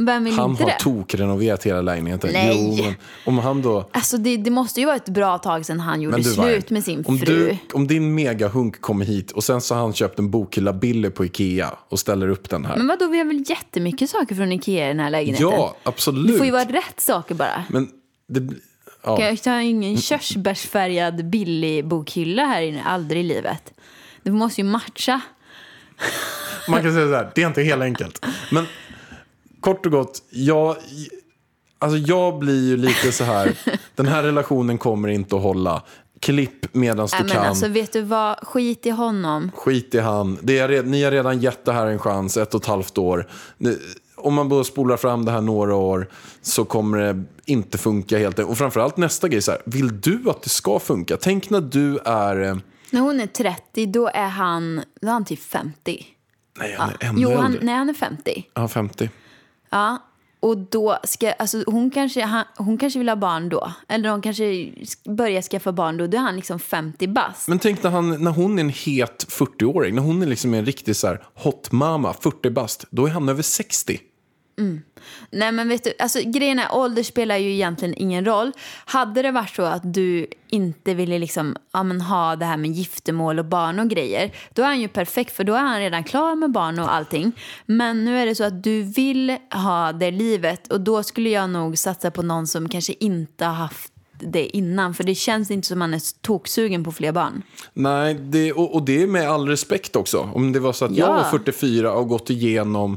Vem 0.05 0.25
vill 0.25 0.35
Han 0.35 0.51
inte 0.51 0.63
har 0.63 0.71
det? 0.71 0.77
tokrenoverat 0.81 1.65
hela 1.65 1.81
lägenheten. 1.81 2.31
Nej. 2.33 2.77
Jo, 2.79 2.85
men 2.85 2.95
om 3.25 3.39
han 3.39 3.63
då... 3.63 3.89
Alltså 3.93 4.17
det, 4.17 4.37
det 4.37 4.51
måste 4.51 4.81
ju 4.81 4.87
vara 4.87 4.97
ett 4.97 5.09
bra 5.09 5.39
tag 5.39 5.67
sedan 5.67 5.81
han 5.81 6.01
gjorde 6.03 6.17
du, 6.17 6.23
slut 6.23 6.71
med 6.71 6.85
sin 6.85 7.05
om 7.07 7.19
fru. 7.19 7.49
Du, 7.49 7.77
om 7.77 7.87
din 7.87 8.15
megahunk 8.15 8.81
kommer 8.81 9.05
hit 9.05 9.31
och 9.31 9.45
sen 9.45 9.61
så 9.61 9.75
har 9.75 9.83
han 9.83 9.93
köpt 9.93 10.19
en 10.19 10.31
bokhylla 10.31 10.73
billig 10.73 11.15
på 11.15 11.25
Ikea 11.25 11.75
och 11.89 11.99
ställer 12.01 12.29
upp 12.29 12.51
den 12.51 12.65
här. 12.65 12.77
Men 12.77 12.87
vadå, 12.87 13.07
vi 13.07 13.19
har 13.19 13.25
väl 13.25 13.45
jättemycket 13.47 14.11
saker 14.11 14.35
från 14.35 14.53
Ikea 14.53 14.85
i 14.85 14.89
den 14.89 15.01
här 15.01 15.11
lägenheten? 15.11 15.49
ja, 15.51 15.77
absolut. 15.83 16.33
Det 16.33 16.39
får 16.39 16.47
ju 16.47 16.53
vara 16.53 16.65
rätt 16.65 17.01
saker 17.01 17.35
bara. 17.35 17.65
Men 17.69 17.89
det... 18.29 18.55
Ja. 19.03 19.21
Jag 19.21 19.53
har 19.53 19.61
ingen 19.61 19.99
körsbärsfärgad 19.99 21.31
billig 21.31 21.87
bokhylla 21.87 22.45
här 22.45 22.63
inne, 22.63 22.83
aldrig 22.85 23.21
i 23.21 23.25
livet. 23.25 23.73
Det 24.23 24.31
måste 24.31 24.61
ju 24.61 24.67
matcha. 24.67 25.21
Man 26.69 26.83
kan 26.83 26.93
säga 26.93 27.07
så 27.07 27.15
här, 27.15 27.31
det 27.35 27.43
är 27.43 27.47
inte 27.47 27.63
helt 27.63 27.83
enkelt. 27.83 28.27
Men 28.53 28.67
kort 29.61 29.87
och 29.87 29.93
gott, 29.93 30.23
jag, 30.31 30.77
alltså 31.79 31.99
jag 31.99 32.39
blir 32.39 32.69
ju 32.69 32.77
lite 32.77 33.13
så 33.13 33.25
här, 33.25 33.59
den 33.95 34.07
här 34.07 34.23
relationen 34.23 34.79
kommer 34.79 35.09
inte 35.09 35.37
att 35.37 35.43
hålla. 35.43 35.83
Klipp 36.21 36.75
medan 36.75 37.07
du 37.07 37.19
men 37.19 37.29
kan. 37.29 37.47
alltså 37.47 37.69
vet 37.69 37.93
du 37.93 38.03
vad, 38.03 38.39
skit 38.47 38.87
i 38.87 38.91
honom. 38.91 39.51
Skit 39.55 39.95
i 39.95 39.99
han. 39.99 40.39
Det 40.43 40.59
är, 40.59 40.83
ni 40.83 41.05
har 41.05 41.11
redan 41.11 41.41
gett 41.41 41.65
det 41.65 41.73
här 41.73 41.87
en 41.87 41.99
chans, 41.99 42.37
ett 42.37 42.55
och 42.55 42.61
ett 42.61 42.67
halvt 42.67 42.99
år. 42.99 43.29
Om 44.29 44.35
man 44.35 44.49
bara 44.49 44.65
spolar 44.65 44.97
fram 44.97 45.25
det 45.25 45.33
här 45.33 45.41
några 45.41 45.75
år 45.75 46.09
så 46.43 46.65
kommer 46.65 46.99
det 46.99 47.25
inte 47.45 47.79
funka 47.79 48.19
helt. 48.19 48.39
Och 48.39 48.59
framförallt 48.59 48.97
nästa 48.97 49.29
grej, 49.29 49.43
så 49.43 49.51
här, 49.51 49.61
vill 49.67 50.01
du 50.01 50.23
att 50.31 50.43
det 50.43 50.49
ska 50.49 50.79
funka? 50.79 51.17
Tänk 51.17 51.51
när 51.51 51.61
du 51.61 51.99
är... 52.05 52.41
eh, 52.43 52.57
När 52.91 53.01
hon 53.01 53.21
är 53.21 53.27
30, 53.27 53.87
då 53.87 54.09
är 54.15 54.29
han, 54.29 54.83
då 55.01 55.09
är 55.09 55.13
han 55.13 55.25
typ 55.25 55.43
50. 55.43 56.07
Nej, 56.59 56.75
han 56.79 56.91
är 56.91 56.97
ännu 57.09 57.21
Jo, 57.23 57.35
han, 57.37 57.45
äldre. 57.47 57.61
nej, 57.65 57.75
han 57.75 57.89
är 57.89 57.95
50. 57.95 58.45
Ja, 58.55 58.69
50. 58.69 59.11
Ja, 59.71 59.99
och 60.41 60.59
då 60.59 60.99
ska, 61.05 61.33
alltså 61.33 61.63
hon 61.67 61.91
kanske, 61.91 62.23
han, 62.25 62.45
hon 62.57 62.79
kanske 62.79 62.99
vill 62.99 63.09
ha 63.09 63.17
barn 63.17 63.49
då. 63.49 63.73
Eller 63.89 64.09
hon 64.09 64.23
kanske 64.23 64.45
sk- 64.45 65.15
börjar 65.17 65.43
skaffa 65.43 65.73
barn 65.73 65.97
då. 65.97 66.07
Då 66.07 66.17
är 66.17 66.21
han 66.23 66.37
liksom 66.37 66.59
50 66.59 67.09
bast. 67.09 67.49
Men 67.49 67.59
tänk 67.59 67.83
när, 67.83 67.91
han, 67.91 68.25
när 68.25 68.31
hon 68.31 68.59
är 68.59 68.63
en 68.63 68.69
het 68.69 69.27
40-åring, 69.29 69.95
när 69.95 70.03
hon 70.03 70.23
är 70.23 70.27
liksom 70.27 70.55
en 70.55 70.65
riktig 70.67 70.97
så 70.97 71.07
här 71.07 71.23
hot 71.35 71.73
mama, 71.73 72.13
40 72.21 72.51
bast, 72.51 72.85
då 72.91 73.07
är 73.07 73.11
han 73.11 73.29
över 73.29 73.43
60. 73.43 74.01
Mm. 74.59 74.83
Nej 75.31 75.53
men 75.53 75.69
vet 75.69 75.85
du, 75.85 75.93
alltså 75.99 76.21
grejen 76.25 76.59
är 76.59 76.75
ålder 76.75 77.03
spelar 77.03 77.37
ju 77.37 77.53
egentligen 77.53 77.95
ingen 77.99 78.25
roll. 78.25 78.53
Hade 78.85 79.23
det 79.23 79.31
varit 79.31 79.55
så 79.57 79.63
att 79.63 79.95
du 79.95 80.27
inte 80.49 80.95
ville 80.95 81.19
liksom, 81.19 81.57
ja, 81.73 81.83
men 81.83 82.01
ha 82.01 82.37
det 82.37 82.45
här 82.45 82.57
med 82.57 82.71
giftermål 82.71 83.39
och 83.39 83.45
barn 83.45 83.79
och 83.79 83.89
grejer. 83.89 84.33
Då 84.55 84.63
är 84.63 84.67
han 84.67 84.81
ju 84.81 84.89
perfekt 84.89 85.37
för 85.37 85.45
då 85.45 85.55
är 85.55 85.61
han 85.61 85.81
redan 85.81 86.05
klar 86.05 86.35
med 86.35 86.51
barn 86.51 86.79
och 86.79 86.95
allting. 86.95 87.33
Men 87.67 88.05
nu 88.05 88.19
är 88.19 88.27
det 88.27 88.35
så 88.35 88.45
att 88.45 88.63
du 88.63 88.83
vill 88.83 89.37
ha 89.51 89.93
det 89.93 90.11
livet 90.11 90.73
och 90.73 90.81
då 90.81 91.03
skulle 91.03 91.31
jag 91.31 91.51
nog 91.51 91.79
satsa 91.79 92.11
på 92.11 92.23
någon 92.23 92.47
som 92.47 92.69
kanske 92.69 92.95
inte 93.01 93.45
har 93.45 93.55
haft 93.55 93.93
det 94.21 94.57
innan. 94.57 94.95
För 94.95 95.05
det 95.05 95.15
känns 95.15 95.51
inte 95.51 95.69
som 95.69 95.79
man 95.79 95.95
är 95.95 96.03
toksugen 96.23 96.85
på 96.85 96.93
fler 96.93 97.13
barn. 97.13 97.43
Nej, 97.75 98.15
det, 98.15 98.53
och, 98.53 98.75
och 98.75 98.83
det 98.83 99.03
är 99.03 99.07
med 99.07 99.31
all 99.31 99.49
respekt 99.49 99.97
också. 99.97 100.31
Om 100.35 100.53
det 100.53 100.61
var 100.61 100.73
så 100.73 100.85
att 100.85 100.97
jag 100.97 101.09
Ja. 101.09 101.13
var 101.15 101.25
44 101.39 101.93
och 101.93 102.09
gått 102.09 102.31
igenom 102.31 102.97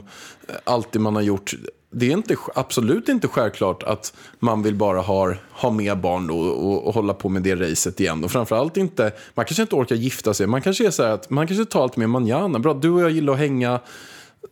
eh, 0.49 0.55
allt 0.63 0.91
det 0.91 0.99
man 0.99 1.15
har 1.15 1.21
gjort. 1.21 1.53
Det 1.93 2.05
är 2.05 2.11
inte, 2.11 2.35
absolut 2.55 3.09
inte 3.09 3.27
självklart 3.27 3.83
att 3.83 4.13
man 4.39 4.63
vill 4.63 4.75
bara 4.75 5.01
ha, 5.01 5.33
ha 5.51 5.69
med 5.71 5.97
barn 6.01 6.27
då 6.27 6.37
och, 6.39 6.87
och 6.87 6.93
hålla 6.93 7.13
på 7.13 7.29
med 7.29 7.41
det 7.43 7.55
racet 7.55 7.99
igen. 7.99 8.23
Och 8.23 8.31
framförallt 8.31 8.77
inte, 8.77 9.11
man 9.33 9.45
kanske 9.45 9.61
inte 9.61 9.75
orkar 9.75 9.95
gifta 9.95 10.33
sig. 10.33 10.47
Man 10.47 10.61
kanske 10.61 10.87
är 10.87 10.91
så 10.91 11.03
att 11.03 11.29
man 11.29 11.47
kanske 11.47 11.65
tar 11.65 11.83
allt 11.83 11.97
med 11.97 12.09
manjana. 12.09 12.59
Bra, 12.59 12.73
du 12.73 12.89
och 12.89 13.01
jag 13.01 13.11
gillar 13.11 13.33
att 13.33 13.39
hänga. 13.39 13.79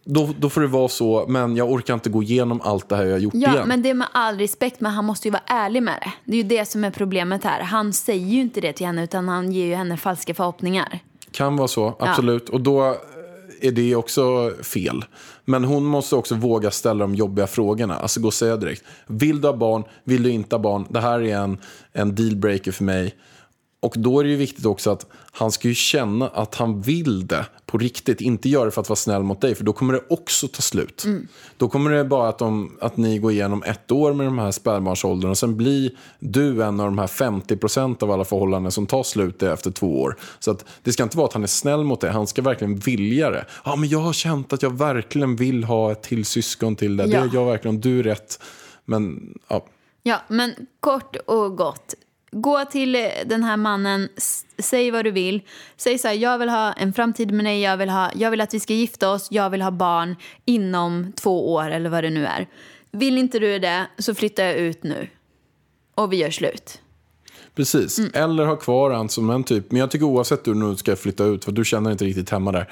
Då, 0.06 0.30
då 0.40 0.50
får 0.50 0.62
det 0.62 0.68
vara 0.68 0.88
så, 0.88 1.26
men 1.28 1.56
jag 1.56 1.72
orkar 1.72 1.94
inte 1.94 2.10
gå 2.10 2.24
igenom 2.24 2.62
allt 2.64 2.90
det 2.90 2.96
här 2.96 3.04
jag 3.06 3.12
har 3.12 3.20
gjort 3.20 3.34
Ja, 3.36 3.54
igen. 3.54 3.68
men 3.68 3.82
det 3.82 3.90
är 3.90 3.94
med 3.94 4.08
all 4.12 4.38
respekt, 4.38 4.80
men 4.82 4.92
han 4.92 5.06
måste 5.06 5.28
ju 5.28 5.32
vara 5.32 5.44
ärlig 5.46 5.84
med 5.84 6.00
det. 6.02 6.12
Det 6.26 6.32
är 6.38 6.44
ju 6.44 6.50
det 6.50 6.66
som 6.66 6.84
är 6.84 6.92
problemet 6.92 7.44
här. 7.44 7.62
Han 7.62 7.94
säger 7.94 8.28
ju 8.28 8.42
inte 8.42 8.62
det 8.62 8.74
till 8.74 8.86
henne, 8.86 9.04
utan 9.04 9.28
han 9.28 9.52
ger 9.52 9.66
ju 9.66 9.76
henne 9.76 9.98
falska 9.98 10.34
förhoppningar. 10.34 11.00
Kan 11.32 11.58
vara 11.58 11.68
så, 11.68 11.96
absolut. 12.00 12.50
Och 12.50 12.62
då 12.62 12.86
eh, 12.88 12.96
är 13.62 13.72
det 13.72 13.96
också 13.96 14.52
fel. 14.64 15.06
Men 15.46 15.64
hon 15.64 15.86
måste 15.86 16.16
också 16.16 16.36
våga 16.36 16.72
ställa 16.72 17.00
de 17.00 17.16
jobbiga 17.16 17.48
frågorna. 17.48 17.96
Alltså 17.96 18.20
gå 18.22 18.28
och 18.28 18.34
säga 18.34 18.58
direkt. 18.58 18.84
Vill 19.08 19.42
du 19.42 19.48
ha 19.48 19.56
barn? 19.56 19.84
Vill 20.04 20.24
du 20.24 20.30
inte 20.30 20.56
ha 20.56 20.62
barn? 20.62 20.86
Det 20.90 21.00
här 21.00 21.22
är 21.22 21.38
en, 21.38 21.58
en 21.94 22.16
dealbreaker 22.16 22.72
för 22.72 22.84
mig. 22.84 23.16
Och 23.82 23.94
då 23.98 24.20
är 24.20 24.24
det 24.24 24.30
ju 24.30 24.36
viktigt 24.36 24.66
också 24.66 24.90
att 24.92 25.06
han 25.32 25.52
ska 25.52 25.68
ju 25.68 25.74
känna 25.74 26.28
att 26.28 26.56
han 26.56 26.82
vill 26.82 27.28
det 27.28 27.46
på 27.66 27.78
riktigt. 27.78 28.22
Inte 28.22 28.50
göra 28.50 28.66
det 28.66 28.72
för 28.72 28.82
att 28.82 28.90
vara 28.90 28.96
snäll 28.96 29.24
mot 29.24 29.42
dig, 29.42 29.56
för 29.56 29.64
då 29.64 29.74
kommer 29.74 29.94
det 29.94 30.02
också 30.10 30.48
ta 30.48 30.62
slut. 30.62 31.06
Då 31.58 31.70
kommer 31.70 31.92
det 31.92 32.04
bara 32.06 32.30
att, 32.30 32.38
de, 32.38 32.78
att 32.82 32.98
ni 32.98 33.18
går 33.20 33.32
igenom 33.32 33.64
ett 33.64 33.92
år 33.92 34.14
med 34.14 34.28
de 34.28 34.40
här 34.40 34.52
spädbarnsåldern 34.52 35.32
och 35.32 35.38
sen 35.38 35.58
blir 35.58 35.92
du 36.20 36.64
en 36.64 36.80
av 36.80 36.86
de 36.86 36.98
här 36.98 37.08
50% 37.08 38.04
av 38.04 38.12
alla 38.12 38.26
förhållanden 38.26 38.72
som 38.72 38.86
tar 38.88 39.04
slut 39.04 39.44
efter 39.44 39.72
två 39.72 40.02
år. 40.02 40.18
Så 40.40 40.52
att 40.52 40.66
det 40.84 40.94
ska 40.94 41.04
inte 41.04 41.18
vara 41.18 41.28
att 41.28 41.34
han 41.34 41.44
är 41.44 41.48
snäll 41.48 41.84
mot 41.84 42.02
dig, 42.02 42.12
han 42.12 42.28
ska 42.28 42.42
verkligen 42.42 42.76
vilja 42.76 43.30
det. 43.30 43.46
Ja, 43.66 43.76
men 43.76 43.90
jag 43.90 44.00
har 44.00 44.14
känt 44.14 44.54
att 44.54 44.62
jag 44.62 44.78
verkligen 44.78 45.36
vill 45.36 45.64
ha 45.64 45.92
ett 45.92 46.02
till 46.04 46.26
syskon 46.26 46.76
till 46.76 46.98
det. 46.98 47.06
Det 47.06 47.12
Ja. 47.14 47.24
är 47.24 47.30
jag 47.34 47.46
verkligen, 47.46 47.82
du 47.82 48.00
är 48.00 48.04
rätt. 48.04 48.40
Men 48.86 49.34
ja, 49.48 49.66
Ja, 50.04 50.22
men 50.28 50.54
kort 50.80 51.16
och 51.28 51.58
gott. 51.58 51.94
Gå 52.32 52.66
till 52.66 52.92
den 53.26 53.44
här 53.44 53.58
mannen, 53.58 54.10
säg 54.58 54.92
vad 54.92 55.06
du 55.06 55.12
vill. 55.12 55.42
Säg 55.78 55.98
så 55.98 56.08
här, 56.08 56.16
jag 56.16 56.38
vill 56.38 56.50
ha 56.50 56.74
en 56.74 56.94
framtid 56.94 57.32
med 57.32 57.46
dig, 57.46 57.62
jag 57.62 57.78
vill, 57.78 57.90
ha, 57.90 58.12
jag 58.16 58.32
vill 58.32 58.42
att 58.42 58.54
vi 58.54 58.60
ska 58.60 58.74
gifta 58.74 59.10
oss, 59.12 59.28
jag 59.32 59.50
vill 59.50 59.62
ha 59.62 59.72
barn 59.72 60.16
inom 60.46 61.12
två 61.16 61.54
år 61.54 61.72
eller 61.72 61.90
vad 61.90 62.04
det 62.04 62.10
nu 62.10 62.26
är. 62.26 62.48
Vill 62.92 63.18
inte 63.18 63.40
du 63.40 63.60
det 63.60 63.88
så 63.98 64.16
flyttar 64.16 64.44
jag 64.44 64.56
ut 64.56 64.84
nu. 64.84 65.08
Och 65.96 66.14
vi 66.14 66.18
gör 66.18 66.32
slut. 66.32 66.82
Precis, 67.56 68.00
Mm. 68.00 68.12
eller 68.14 68.46
ha 68.46 68.56
kvar 68.56 68.92
han 68.92 69.10
som 69.10 69.30
en 69.30 69.44
typ. 69.44 69.72
Men 69.72 69.80
jag 69.80 69.92
tycker 69.92 70.06
oavsett 70.06 70.48
hur 70.48 70.54
du 70.54 70.60
nu 70.60 70.76
ska 70.76 70.96
flytta 70.96 71.24
ut, 71.24 71.46
för 71.46 71.52
du 71.52 71.66
känner 71.66 71.92
inte 71.92 72.06
riktigt 72.06 72.30
hemma 72.30 72.52
där. 72.52 72.70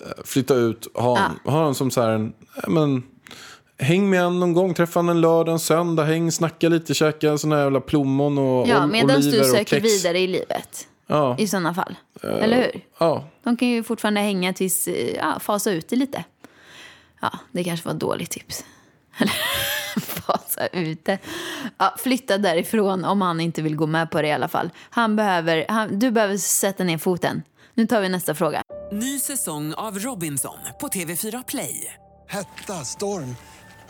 Eh, 0.00 0.24
Flytta 0.24 0.54
ut, 0.54 0.88
ha, 0.94 1.18
Ja. 1.44 1.50
ha 1.50 1.64
han 1.64 1.74
som 1.74 1.90
så 1.90 2.02
här 2.02 2.32
men, 2.68 3.02
häng 3.78 4.10
med 4.10 4.20
en 4.22 4.40
någon 4.40 4.52
gång, 4.52 4.74
träffa 4.74 4.98
han 4.98 5.08
en 5.08 5.20
lördag, 5.20 5.52
en 5.52 5.58
söndag, 5.58 6.04
häng, 6.04 6.32
snacka 6.32 6.68
lite, 6.68 6.94
käka 6.94 7.38
såna 7.38 7.56
här 7.56 7.62
jävla 7.62 7.80
plommon 7.80 8.38
och 8.38 8.68
Ja, 8.68 8.76
ol- 8.84 8.90
medan 8.90 9.16
oliver 9.16 9.32
du 9.32 9.40
och 9.40 9.46
söker 9.46 9.80
vidare 9.80 10.18
i 10.18 10.26
livet. 10.26 10.88
Ja, 11.06 11.36
I 11.38 11.48
sådana 11.48 11.74
fall. 11.74 11.94
Eller 12.22 12.56
hur? 12.56 12.80
ja. 12.98 13.24
De 13.42 13.56
kan 13.56 13.68
ju 13.68 13.82
fortfarande 13.82 14.20
hänga 14.20 14.52
tills, 14.52 14.88
eh, 14.88 15.14
ja, 15.16 15.38
fasa 15.40 15.70
ut 15.70 15.88
det 15.88 15.96
lite. 15.96 16.24
Ja, 17.20 17.30
det 17.52 17.64
kanske 17.64 17.86
var 17.88 17.94
ett 17.94 18.00
dåligt 18.00 18.30
tips. 18.30 18.64
Eller 19.18 19.32
fasa 20.00 20.66
ut 20.66 21.04
det. 21.04 21.18
Ja, 21.78 21.94
flytta 21.98 22.38
därifrån 22.38 23.04
om 23.04 23.22
han 23.22 23.40
inte 23.40 23.62
vill 23.62 23.76
gå 23.76 23.86
med 23.86 24.10
på 24.10 24.22
det 24.22 24.28
i 24.28 24.32
alla 24.32 24.48
fall. 24.48 24.70
Han 24.90 25.16
behöver, 25.16 25.66
han, 25.68 25.98
du 25.98 26.10
behöver 26.10 26.36
sätta 26.36 26.84
ner 26.84 26.98
foten. 26.98 27.42
Nu 27.74 27.86
tar 27.86 28.00
vi 28.00 28.08
nästa 28.08 28.34
fråga. 28.34 28.62
Ny 28.92 29.18
säsong 29.18 29.74
av 29.74 29.98
Robinson 29.98 30.56
på 30.80 30.88
TV4 30.88 31.42
Play. 31.48 31.94
Hetta, 32.28 32.72
storm, 32.84 33.36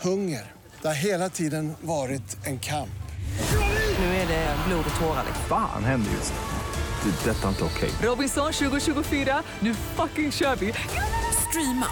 hunger. 0.01 0.53
Det 0.81 0.87
har 0.87 0.95
hela 0.95 1.29
tiden 1.29 1.73
varit 1.81 2.37
en 2.45 2.59
kamp. 2.59 2.89
Nu 3.99 4.05
är 4.05 4.27
det 4.27 4.55
blod 4.67 4.85
och 4.93 4.99
tårar. 5.01 5.23
Fan 5.47 5.83
händer 5.83 6.11
just 6.11 6.33
nu. 6.33 7.11
Det. 7.11 7.29
är 7.29 7.33
Detta 7.33 7.45
är 7.45 7.49
inte 7.49 7.63
okej. 7.63 7.89
Robinson 8.01 8.53
2024, 8.53 9.43
nu 9.59 9.73
fucking 9.73 10.31
kör 10.31 10.55
vi! 10.55 10.73
Streama 11.49 11.87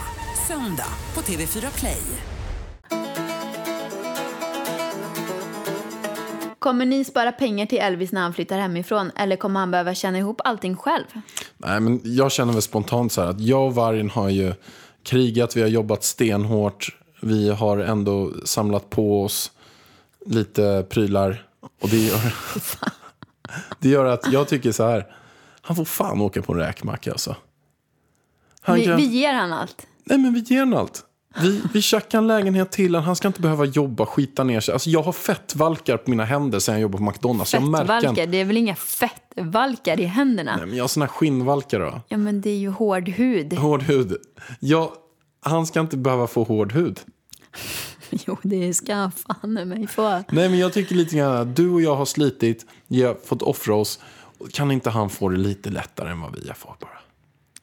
söndag 0.47 0.89
på 1.13 1.21
TV4 1.21 1.79
Play. 1.79 2.01
Kommer 6.59 6.85
ni 6.85 7.05
spara 7.05 7.31
pengar 7.31 7.65
till 7.65 7.77
Elvis 7.77 8.11
när 8.11 8.21
han 8.21 8.33
flyttar 8.33 8.59
hemifrån? 8.59 9.11
Eller 9.15 9.35
kommer 9.35 9.59
han 9.59 9.71
behöva 9.71 9.93
tjäna 9.93 10.17
ihop 10.17 10.41
allting 10.43 10.75
själv? 10.75 11.05
Nej, 11.57 11.79
men 11.79 12.01
jag 12.03 12.31
känner 12.31 12.53
väl 12.53 12.61
spontant 12.61 13.11
så 13.11 13.21
här 13.21 13.27
att 13.27 13.41
jag 13.41 13.65
och 13.65 13.75
vargen 13.75 14.09
har 14.09 14.29
ju 14.29 14.53
krigat, 15.03 15.57
vi 15.57 15.61
har 15.61 15.67
jobbat 15.67 16.03
stenhårt. 16.03 16.97
Vi 17.21 17.49
har 17.49 17.77
ändå 17.77 18.31
samlat 18.45 18.89
på 18.89 19.23
oss 19.23 19.51
lite 20.25 20.85
prylar. 20.89 21.47
Och 21.81 21.89
det 21.89 21.97
gör, 21.97 22.33
det 23.79 23.89
gör 23.89 24.05
att 24.05 24.31
jag 24.31 24.47
tycker 24.47 24.71
så 24.71 24.87
här, 24.87 25.05
han 25.61 25.75
får 25.75 25.85
fan 25.85 26.21
åka 26.21 26.41
på 26.41 26.53
en 26.53 26.59
räkmacka 26.59 27.11
alltså. 27.11 27.35
Han 28.61 28.75
Vi, 28.75 28.85
kan- 28.85 28.97
vi 28.97 29.03
ger 29.05 29.33
han 29.33 29.53
allt. 29.53 29.87
Nej 30.03 30.17
men 30.17 30.33
vi 30.33 30.39
ger 30.39 30.59
honom 30.59 30.79
allt. 30.79 31.03
Vi, 31.41 31.61
vi 31.73 31.81
tjackar 31.81 32.17
en 32.17 32.27
lägenhet 32.27 32.71
till 32.71 32.95
honom. 32.95 33.05
Han 33.05 33.15
ska 33.15 33.27
inte 33.27 33.41
behöva 33.41 33.65
jobba, 33.65 34.05
skita 34.05 34.43
ner 34.43 34.59
sig. 34.59 34.73
Alltså 34.73 34.89
jag 34.89 35.03
har 35.03 35.11
fettvalkar 35.11 35.97
på 35.97 36.09
mina 36.09 36.25
händer 36.25 36.59
sen 36.59 36.73
jag 36.75 36.81
jobbade 36.81 36.97
på 37.05 37.11
McDonalds. 37.11 37.53
Jag 37.53 37.77
Fettvalkar, 37.77 38.27
det 38.27 38.37
är 38.37 38.45
väl 38.45 38.57
inga 38.57 38.75
fettvalkar 38.75 39.99
i 39.99 40.03
händerna? 40.05 40.55
Nej, 40.57 40.65
men 40.65 40.75
jag 40.77 40.83
har 40.83 40.87
såna 40.87 41.07
skinnvalkar 41.07 41.79
då. 41.79 42.01
Ja, 42.07 42.17
men 42.17 42.41
det 42.41 42.49
är 42.49 42.57
ju 42.57 42.69
hård 42.69 43.09
hud. 43.09 43.53
Hård 43.53 43.81
hud. 43.83 44.17
Ja, 44.59 44.93
han 45.39 45.65
ska 45.65 45.79
inte 45.79 45.97
behöva 45.97 46.27
få 46.27 46.43
hård 46.43 46.73
hud. 46.73 46.99
Jo, 48.09 48.37
det 48.41 48.73
ska 48.73 48.93
han 48.93 49.11
fan 49.11 49.53
mig 49.53 49.87
få. 49.87 50.23
Nej 50.29 50.49
men 50.49 50.59
jag 50.59 50.73
tycker 50.73 50.95
lite 50.95 51.15
grann 51.15 51.35
att 51.37 51.55
du 51.55 51.69
och 51.69 51.81
jag 51.81 51.95
har 51.95 52.05
slitit, 52.05 52.65
vi 52.87 53.03
har 53.03 53.17
fått 53.25 53.41
offra 53.41 53.75
oss. 53.75 53.99
Kan 54.51 54.71
inte 54.71 54.89
han 54.89 55.09
få 55.09 55.29
det 55.29 55.37
lite 55.37 55.69
lättare 55.69 56.11
än 56.11 56.21
vad 56.21 56.35
vi 56.35 56.47
har 56.47 56.55
fått 56.55 56.79
bara? 56.79 56.99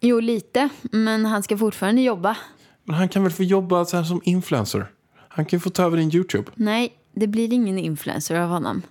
Jo, 0.01 0.21
lite. 0.21 0.69
Men 0.83 1.27
han 1.27 1.43
ska 1.43 1.59
fortfarande 1.59 2.03
jobba. 2.03 2.37
Men 2.85 2.97
han 2.97 3.09
kan 3.09 3.23
väl 3.23 3.33
få 3.33 3.43
jobba 3.43 3.85
så 3.85 3.97
här 3.97 4.05
som 4.05 4.21
influencer? 4.25 4.87
Han 5.29 5.45
kan 5.45 5.57
ju 5.57 5.61
få 5.61 5.71
ta 5.71 5.83
över 5.83 5.97
din 5.97 6.15
YouTube. 6.15 6.51
Nej, 6.55 6.93
det 7.15 7.27
blir 7.27 7.53
ingen 7.53 7.79
influencer 7.79 8.41
av 8.41 8.49
honom. 8.49 8.83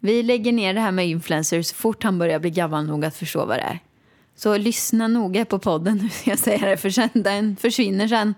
Vi 0.00 0.22
lägger 0.22 0.52
ner 0.52 0.74
det 0.74 0.80
här 0.80 0.92
med 0.92 1.08
influencer 1.08 1.62
så 1.62 1.74
fort 1.74 2.02
han 2.02 2.18
börjar 2.18 2.38
bli 2.38 2.50
gammal 2.50 2.86
nog 2.86 3.04
att 3.04 3.16
förstå 3.16 3.46
vad 3.46 3.56
det 3.56 3.62
är. 3.62 3.78
Så 4.38 4.56
lyssna 4.56 5.08
noga 5.08 5.44
på 5.44 5.58
podden 5.58 6.00
hur 6.00 6.08
ska 6.08 6.30
jag 6.30 6.38
säga 6.38 6.66
det, 6.66 6.76
för 6.76 6.90
sen, 6.90 7.08
den 7.14 7.56
försvinner 7.56 8.08
sen. 8.08 8.34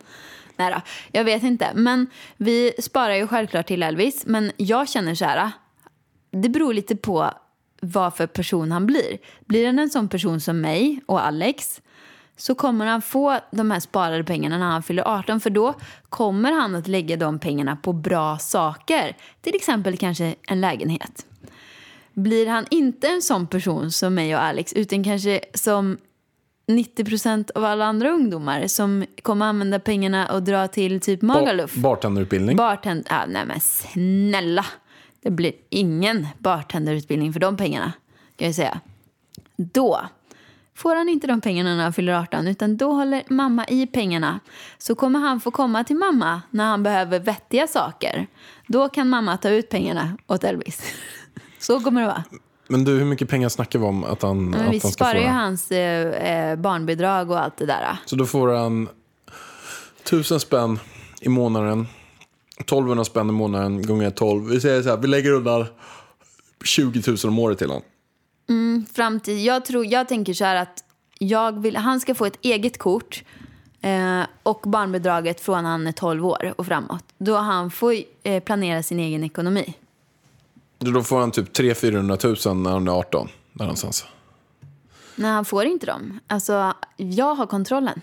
Nej 0.56 0.72
då, 0.72 0.80
jag 1.12 1.24
vet 1.24 1.42
inte. 1.42 1.70
Men 1.74 2.06
vi 2.36 2.72
sparar 2.78 3.14
ju 3.14 3.26
självklart 3.26 3.66
till 3.66 3.82
Elvis. 3.82 4.26
Men 4.26 4.52
jag 4.56 4.88
känner 4.88 5.14
så 5.14 5.24
här, 5.24 5.50
det 6.30 6.48
beror 6.48 6.74
lite 6.74 6.96
på 6.96 7.30
vad 7.80 8.14
för 8.14 8.26
person 8.26 8.72
han 8.72 8.86
blir. 8.86 9.18
Blir 9.46 9.66
han 9.66 9.78
en 9.78 9.90
sån 9.90 10.08
person 10.08 10.40
som 10.40 10.60
mig 10.60 11.00
och 11.06 11.26
Alex 11.26 11.80
så 12.36 12.54
kommer 12.54 12.86
han 12.86 13.02
få 13.02 13.38
de 13.50 13.70
här 13.70 13.80
sparade 13.80 14.24
pengarna 14.24 14.58
när 14.58 14.66
han 14.66 14.82
fyller 14.82 15.18
18 15.18 15.40
för 15.40 15.50
då 15.50 15.74
kommer 16.08 16.52
han 16.52 16.74
att 16.74 16.88
lägga 16.88 17.16
de 17.16 17.38
pengarna 17.38 17.76
på 17.76 17.92
bra 17.92 18.38
saker. 18.38 19.16
Till 19.40 19.54
exempel 19.54 19.96
kanske 19.96 20.34
en 20.46 20.60
lägenhet. 20.60 21.26
Blir 22.14 22.46
han 22.46 22.66
inte 22.70 23.08
en 23.08 23.22
sån 23.22 23.46
person 23.46 23.90
som 23.90 24.14
mig 24.14 24.34
och 24.36 24.42
Alex 24.42 24.72
utan 24.72 25.04
kanske 25.04 25.40
som 25.54 25.98
90% 26.66 27.50
av 27.54 27.64
alla 27.64 27.84
andra 27.84 28.10
ungdomar 28.10 28.66
som 28.66 29.06
kommer 29.22 29.46
använda 29.46 29.78
pengarna 29.78 30.32
och 30.32 30.42
dra 30.42 30.68
till 30.68 31.00
typ 31.00 31.22
Magaluf. 31.22 31.74
Bar- 31.74 31.82
bartenderutbildning. 31.82 32.56
Bartend... 32.56 33.06
Ah, 33.10 33.26
nej 33.26 33.46
men 33.46 33.60
snälla. 33.60 34.66
Det 35.22 35.30
blir 35.30 35.52
ingen 35.68 36.26
bartenderutbildning 36.38 37.32
för 37.32 37.40
de 37.40 37.56
pengarna. 37.56 37.92
Kan 38.36 38.46
jag 38.46 38.54
säga. 38.54 38.80
Då 39.56 40.00
får 40.74 40.96
han 40.96 41.08
inte 41.08 41.26
de 41.26 41.40
pengarna 41.40 41.76
när 41.76 41.82
han 41.82 41.92
fyller 41.92 42.12
18 42.12 42.46
utan 42.48 42.76
då 42.76 42.92
håller 42.92 43.22
mamma 43.28 43.64
i 43.68 43.86
pengarna. 43.86 44.40
Så 44.78 44.94
kommer 44.94 45.18
han 45.18 45.40
få 45.40 45.50
komma 45.50 45.84
till 45.84 45.96
mamma 45.96 46.42
när 46.50 46.64
han 46.64 46.82
behöver 46.82 47.18
vettiga 47.18 47.66
saker. 47.66 48.26
Då 48.66 48.88
kan 48.88 49.08
mamma 49.08 49.36
ta 49.36 49.48
ut 49.48 49.68
pengarna 49.68 50.16
åt 50.26 50.44
Elvis. 50.44 50.82
Så 51.60 51.80
kommer 51.80 52.00
det 52.00 52.06
vara. 52.06 52.24
Men 52.68 52.84
du, 52.84 52.98
hur 52.98 53.04
mycket 53.04 53.28
pengar 53.28 53.48
snackar 53.48 53.78
vi 53.78 53.84
om 53.84 54.04
att 54.04 54.22
han, 54.22 54.50
Men 54.50 54.60
att 54.60 54.66
vi 54.66 54.78
han 54.78 54.80
ska 54.80 54.88
sparar 54.88 55.14
få? 55.14 55.18
ju 55.20 55.26
hans 55.26 55.70
eh, 55.70 56.50
eh, 56.50 56.56
barnbidrag 56.56 57.30
och 57.30 57.40
allt 57.42 57.56
det 57.56 57.66
där. 57.66 57.96
Så 58.06 58.16
då 58.16 58.26
får 58.26 58.48
han 58.48 58.88
tusen 60.04 60.40
spänn 60.40 60.78
i 61.20 61.28
månaden. 61.28 61.86
1200 62.58 63.04
spänn 63.04 63.28
i 63.28 63.32
månaden 63.32 63.86
gånger 63.86 64.10
12. 64.10 64.48
Vi 64.48 64.60
säger 64.60 64.82
så 64.82 64.88
här, 64.88 64.96
vi 64.96 65.06
lägger 65.08 65.32
undan 65.32 65.66
20 66.64 67.02
000 67.10 67.16
om 67.24 67.38
året 67.38 67.58
till 67.58 67.66
honom. 67.66 67.82
framtid. 68.92 69.38
Jag, 69.44 69.64
tror, 69.64 69.86
jag 69.86 70.08
tänker 70.08 70.34
så 70.34 70.44
här 70.44 70.56
att 70.56 70.84
jag 71.18 71.60
vill, 71.60 71.76
han 71.76 72.00
ska 72.00 72.14
få 72.14 72.26
ett 72.26 72.38
eget 72.42 72.78
kort 72.78 73.22
eh, 73.80 74.20
och 74.42 74.60
barnbidraget 74.66 75.40
från 75.40 75.64
han 75.64 75.86
är 75.86 75.92
12 75.92 76.26
år 76.26 76.54
och 76.56 76.66
framåt. 76.66 77.04
Då 77.18 77.36
han 77.36 77.70
får 77.70 77.94
eh, 78.22 78.42
planera 78.42 78.82
sin 78.82 78.98
egen 78.98 79.24
ekonomi. 79.24 79.74
Då 80.80 81.02
får 81.02 81.20
han 81.20 81.30
typ 81.30 81.56
300-400 81.58 82.48
000 82.48 82.56
när 82.56 82.70
han 82.70 82.88
är 82.88 82.92
18. 82.92 83.28
Där 83.52 83.64
någonstans. 83.64 84.04
Nej, 85.16 85.30
han 85.30 85.44
får 85.44 85.64
inte 85.64 85.86
dem. 85.86 86.20
Alltså, 86.26 86.74
jag 86.96 87.34
har 87.34 87.46
kontrollen. 87.46 88.00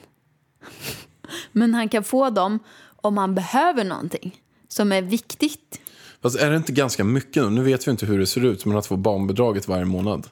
Men 1.52 1.74
han 1.74 1.90
kan 1.90 2.04
få 2.04 2.30
dem 2.30 2.60
om 2.96 3.18
han 3.18 3.36
behöver 3.36 3.84
någonting 3.84 4.42
som 4.68 4.92
är 4.92 5.02
viktigt. 5.02 5.80
Fast 6.22 6.40
är 6.40 6.50
det 6.52 6.58
inte 6.58 6.72
ganska 6.72 7.04
mycket 7.04 7.44
nu? 7.44 7.50
Nu 7.50 7.64
vet 7.64 7.88
vi 7.88 7.92
inte 7.92 8.06
hur 8.06 8.20
det 8.20 8.26
ser 8.28 8.46
ut, 8.46 8.66
men 8.66 8.78
att 8.78 8.86
få 8.86 8.98
barnbidraget 8.98 9.68
varje 9.68 9.86
månad. 9.86 10.28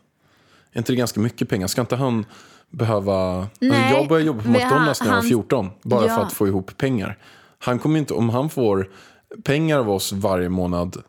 Är 0.72 0.78
inte 0.78 0.92
det 0.92 0.96
ganska 0.96 1.20
mycket 1.20 1.50
pengar? 1.50 1.68
Ska 1.68 1.82
inte 1.82 1.96
han 1.96 2.26
behöva... 2.70 3.48
Nej, 3.60 3.72
alltså 3.72 3.98
jag 3.98 4.08
började 4.08 4.26
jobba 4.28 4.44
på 4.44 4.50
McDonalds 4.50 5.00
när 5.02 5.08
jag 5.08 5.14
var 5.14 5.22
han- 5.22 5.30
14. 5.30 5.70
Bara 5.84 6.08
Ja. 6.08 6.16
för 6.16 6.22
att 6.24 6.34
få 6.34 6.48
ihop 6.48 6.78
pengar. 6.78 7.18
Han 7.60 7.80
kommer 7.80 8.00
inte, 8.00 8.14
om 8.14 8.30
han 8.30 8.50
får 8.50 8.90
pengar 9.44 9.80
av 9.80 9.90
oss 9.90 10.12
varje 10.14 10.50
månad, 10.50 11.04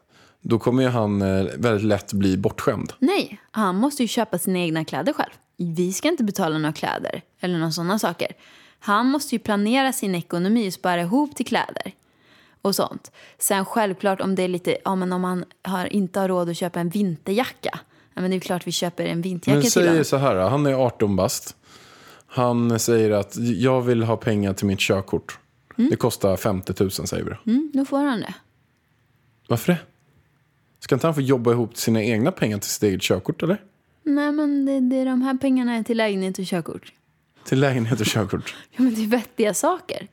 då 0.49 0.59
kommer 0.59 0.83
ju 0.83 0.89
han 0.89 1.23
eh, 1.23 1.47
väldigt 1.57 1.85
lätt 1.87 2.13
bli 2.13 2.37
bortskämd. 2.37 2.93
Nej, 2.99 3.41
han 3.51 3.77
måste 3.77 4.03
ju 4.03 4.09
köpa 4.09 4.39
sina 4.39 4.59
egna 4.59 4.85
kläder 4.85 5.13
själv. 5.13 5.31
Vi 5.57 5.93
ska 5.93 6.09
inte 6.09 6.25
betala 6.25 6.59
några 6.59 6.73
kläder 6.73 7.23
eller 7.41 7.59
några 7.59 7.73
sådana 7.73 7.99
saker. 7.99 8.33
Han 8.79 9.07
måste 9.07 9.35
ju 9.35 9.39
planera 9.39 9.93
sin 9.93 10.15
ekonomi 10.15 10.69
och 10.69 10.73
spara 10.73 11.01
ihop 11.01 11.37
till 11.37 11.47
kläder 11.47 11.93
och 12.63 12.75
sånt. 12.75 13.13
Sen 13.39 13.65
självklart 13.65 14.21
om 14.21 14.35
det 14.35 14.43
är 14.43 14.49
lite, 14.49 14.77
ja 14.85 14.95
men 14.95 15.13
om 15.13 15.21
man 15.21 15.45
har, 15.63 15.93
inte 15.93 16.21
har 16.21 16.29
råd 16.29 16.51
att 16.51 16.57
köpa 16.57 16.81
en 16.81 16.89
vinterjacka. 16.89 17.79
Ja 18.15 18.23
men 18.23 18.31
det 18.31 18.37
är 18.37 18.41
klart 18.41 18.67
vi 18.67 18.73
köper 18.73 19.05
en 19.05 19.23
vinterjacka 19.23 19.57
Men 19.57 19.63
till 19.63 19.73
säger 19.73 19.89
honom. 19.89 20.05
så 20.05 20.17
här, 20.17 20.37
han 20.37 20.67
är 20.67 20.75
18 20.75 21.17
bast. 21.17 21.57
Han 22.27 22.79
säger 22.79 23.11
att 23.11 23.37
jag 23.37 23.83
vill 23.83 24.03
ha 24.03 24.17
pengar 24.17 24.53
till 24.53 24.67
mitt 24.67 24.81
körkort. 24.81 25.39
Det 25.77 25.97
kostar 25.97 26.37
50 26.37 26.75
000 26.81 26.91
säger 26.91 27.25
vi 27.25 27.31
då. 27.31 27.51
Mm, 27.51 27.71
då 27.75 27.85
får 27.85 28.05
han 28.05 28.21
det. 28.21 28.35
Varför 29.49 29.73
det? 29.73 29.79
Ska 30.81 30.95
inte 30.95 31.07
han 31.07 31.15
få 31.15 31.21
jobba 31.21 31.53
ihop 31.53 31.77
sina 31.77 32.03
egna 32.03 32.33
pengar 32.33 32.59
till 32.59 32.71
sitt 32.71 32.83
eget 32.83 33.03
körkort 33.03 33.43
eller? 33.43 33.63
Nej 34.03 34.33
men 34.33 34.67
det, 34.67 34.81
det 34.81 34.97
är 34.97 35.07
de 35.07 35.23
här 35.23 35.35
pengarna 35.35 35.75
är 35.75 35.83
till 35.83 35.97
lägenhet 35.97 36.39
och 36.39 36.45
körkort. 36.45 36.93
Till 37.45 37.61
lägenhet 37.61 38.01
och 38.01 38.07
körkort. 38.07 38.55
Ja 38.77 38.83
men 38.83 38.95
det 38.95 39.03
är 39.03 39.07
vettiga 39.07 39.55
saker. 39.55 40.09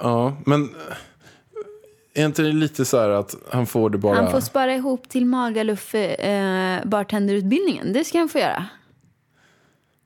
Ja, 0.00 0.36
men 0.46 0.62
eh, 0.62 2.22
är 2.22 2.26
inte 2.26 2.42
det 2.42 2.52
lite 2.52 2.84
så 2.84 2.98
här 2.98 3.08
att 3.08 3.34
han 3.50 3.66
får 3.66 3.90
det 3.90 3.98
bara... 3.98 4.16
Han 4.16 4.30
får 4.30 4.40
spara 4.40 4.74
ihop 4.74 5.08
till 5.08 5.26
Magaluf 5.26 5.94
eh, 5.94 6.84
bartenderutbildningen. 6.84 7.92
Det 7.92 8.04
ska 8.04 8.18
han 8.18 8.28
få 8.28 8.38
göra. 8.38 8.66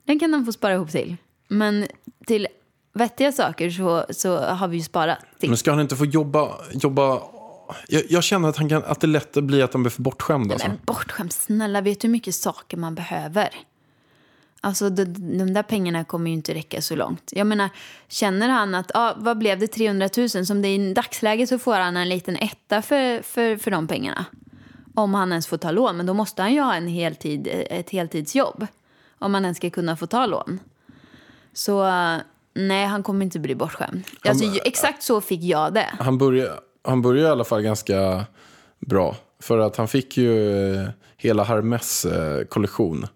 Den 0.05 0.19
kan 0.21 0.35
han 0.35 0.45
få 0.45 0.53
spara 0.53 0.75
ihop 0.75 0.91
till. 0.91 1.17
Men 1.49 1.87
till 2.27 2.47
vettiga 2.93 3.33
saker 3.33 3.71
så, 3.71 4.07
så 4.11 4.39
har 4.39 4.69
vi 4.69 4.77
ju 4.77 4.83
sparat 4.83 5.19
till. 5.39 5.49
Men 5.49 5.57
ska 5.57 5.71
han 5.71 5.81
inte 5.81 5.97
få 5.97 6.05
jobba... 6.05 6.49
jobba... 6.73 7.23
Jag, 7.89 8.03
jag 8.09 8.25
känner 8.25 8.49
att, 8.49 8.57
han 8.57 8.69
kan, 8.69 8.85
att 8.85 9.01
det 9.01 9.07
lätt 9.07 9.33
blir 9.33 9.65
att 9.65 9.73
han 9.73 9.83
blir 9.83 9.91
för 9.91 10.03
bortskämd. 10.03 10.53
Alltså. 10.53 10.69
Men 10.69 10.79
bortskämd, 10.85 11.33
snälla, 11.33 11.81
vet 11.81 12.01
du 12.01 12.09
hur 12.09 12.13
mycket 12.13 12.35
saker 12.35 12.77
man 12.77 12.95
behöver? 12.95 13.49
Alltså 14.65 14.91
de, 14.91 15.05
de 15.39 15.55
där 15.55 15.63
pengarna 15.63 16.05
kommer 16.05 16.31
ju 16.31 16.37
inte 16.37 16.55
räcka 16.55 16.83
så 16.83 16.97
långt. 16.97 17.33
Jag 17.35 17.47
menar, 17.47 17.71
känner 18.09 18.49
han 18.49 18.75
att, 18.75 18.91
ah, 18.95 19.15
vad 19.17 19.39
blev 19.39 19.59
det, 19.59 19.67
300 19.67 20.09
000? 20.17 20.29
Som 20.29 20.63
det 20.63 20.69
är 20.69 20.79
i 20.79 20.95
dagsläget 20.95 21.49
så 21.49 21.59
får 21.59 21.75
han 21.75 21.97
en 21.97 22.09
liten 22.09 22.37
etta 22.37 22.83
för, 22.83 23.23
för, 23.23 23.57
för 23.57 23.71
de 23.71 23.87
pengarna. 23.87 24.25
Om 24.95 25.15
han 25.15 25.31
ens 25.31 25.47
får 25.47 25.57
ta 25.57 25.71
lån, 25.71 25.97
men 25.97 26.07
då 26.07 26.15
måste 26.15 26.43
han 26.43 26.55
ju 26.55 26.61
ha 26.61 26.75
en 26.75 26.89
heltid, 26.89 27.49
ett 27.71 27.91
heltidsjobb. 27.91 28.67
Om 29.19 29.35
han 29.35 29.45
ens 29.45 29.57
ska 29.57 29.71
kunna 29.71 29.97
få 29.97 30.07
ta 30.07 30.27
lån. 30.27 30.61
Så 31.53 31.91
nej, 32.55 32.87
han 32.87 33.03
kommer 33.03 33.25
inte 33.25 33.39
bli 33.39 33.55
bortskämd. 33.55 34.03
Alltså, 34.29 34.45
exakt 34.65 35.03
så 35.03 35.21
fick 35.21 35.43
jag 35.43 35.75
det. 35.75 35.89
Han 35.99 36.19
börjar 36.19 36.61
han 36.85 37.03
börjar 37.03 37.25
i 37.25 37.31
alla 37.31 37.45
fall 37.45 37.63
ganska 37.63 38.25
bra. 38.79 39.17
För 39.41 39.59
att 39.59 39.77
han 39.77 39.89
fick 39.89 40.17
ju 40.17 40.63
eh, 40.75 40.89
hela 41.17 41.45
Hermes 41.45 42.05
eh, 42.05 42.45
kollektion. 42.45 43.07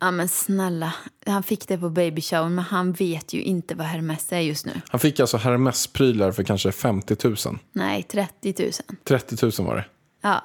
Ja 0.00 0.10
men 0.10 0.28
snälla, 0.28 0.94
han 1.26 1.42
fick 1.42 1.68
det 1.68 1.78
på 1.78 1.90
baby 1.90 2.22
shower 2.22 2.48
men 2.48 2.64
han 2.64 2.92
vet 2.92 3.32
ju 3.32 3.42
inte 3.42 3.74
vad 3.74 3.86
Hermes 3.86 4.32
är 4.32 4.40
just 4.40 4.66
nu. 4.66 4.72
Han 4.88 5.00
fick 5.00 5.20
alltså 5.20 5.36
Hermes-prylar 5.36 6.32
för 6.32 6.42
kanske 6.42 6.72
50 6.72 7.16
000. 7.24 7.36
Nej, 7.72 8.02
30 8.02 8.54
000. 8.62 8.72
30 9.04 9.36
000 9.60 9.68
var 9.68 9.76
det. 9.76 9.84
Ja. 10.22 10.44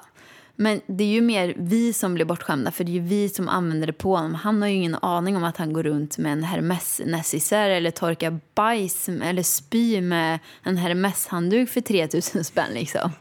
Men 0.56 0.80
det 0.86 1.04
är 1.04 1.08
ju 1.08 1.20
mer 1.20 1.54
vi 1.56 1.92
som 1.92 2.14
blir 2.14 2.24
bortskämda 2.24 2.70
för 2.70 2.84
det 2.84 2.90
är 2.90 2.94
ju 2.94 3.00
vi 3.00 3.28
som 3.28 3.48
använder 3.48 3.86
det 3.86 3.92
på 3.92 4.16
honom. 4.16 4.34
Han 4.34 4.62
har 4.62 4.68
ju 4.68 4.74
ingen 4.74 4.94
aning 4.94 5.36
om 5.36 5.44
att 5.44 5.56
han 5.56 5.72
går 5.72 5.82
runt 5.82 6.18
med 6.18 6.32
en 6.32 6.44
hermes 6.44 7.00
necessär 7.04 7.70
eller 7.70 7.90
torkar 7.90 8.40
bajs 8.54 9.08
eller 9.08 9.42
spy 9.42 10.00
med 10.00 10.38
en 10.62 10.76
Hermes-handduk 10.76 11.70
för 11.70 11.80
3000 11.80 12.44
spänn 12.44 12.70
liksom. 12.74 13.10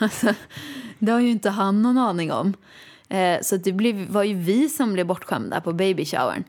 Alltså, 0.00 0.34
det 0.98 1.12
har 1.12 1.20
ju 1.20 1.30
inte 1.30 1.50
han 1.50 1.82
någon 1.82 1.98
aning 1.98 2.32
om. 2.32 2.54
Eh, 3.08 3.40
så 3.42 3.56
det 3.56 3.72
blev, 3.72 4.08
var 4.08 4.22
ju 4.22 4.34
vi 4.34 4.68
som 4.68 4.92
blev 4.92 5.06
bortskämda 5.06 5.60
på 5.60 5.72
babyshowern. 5.72 6.44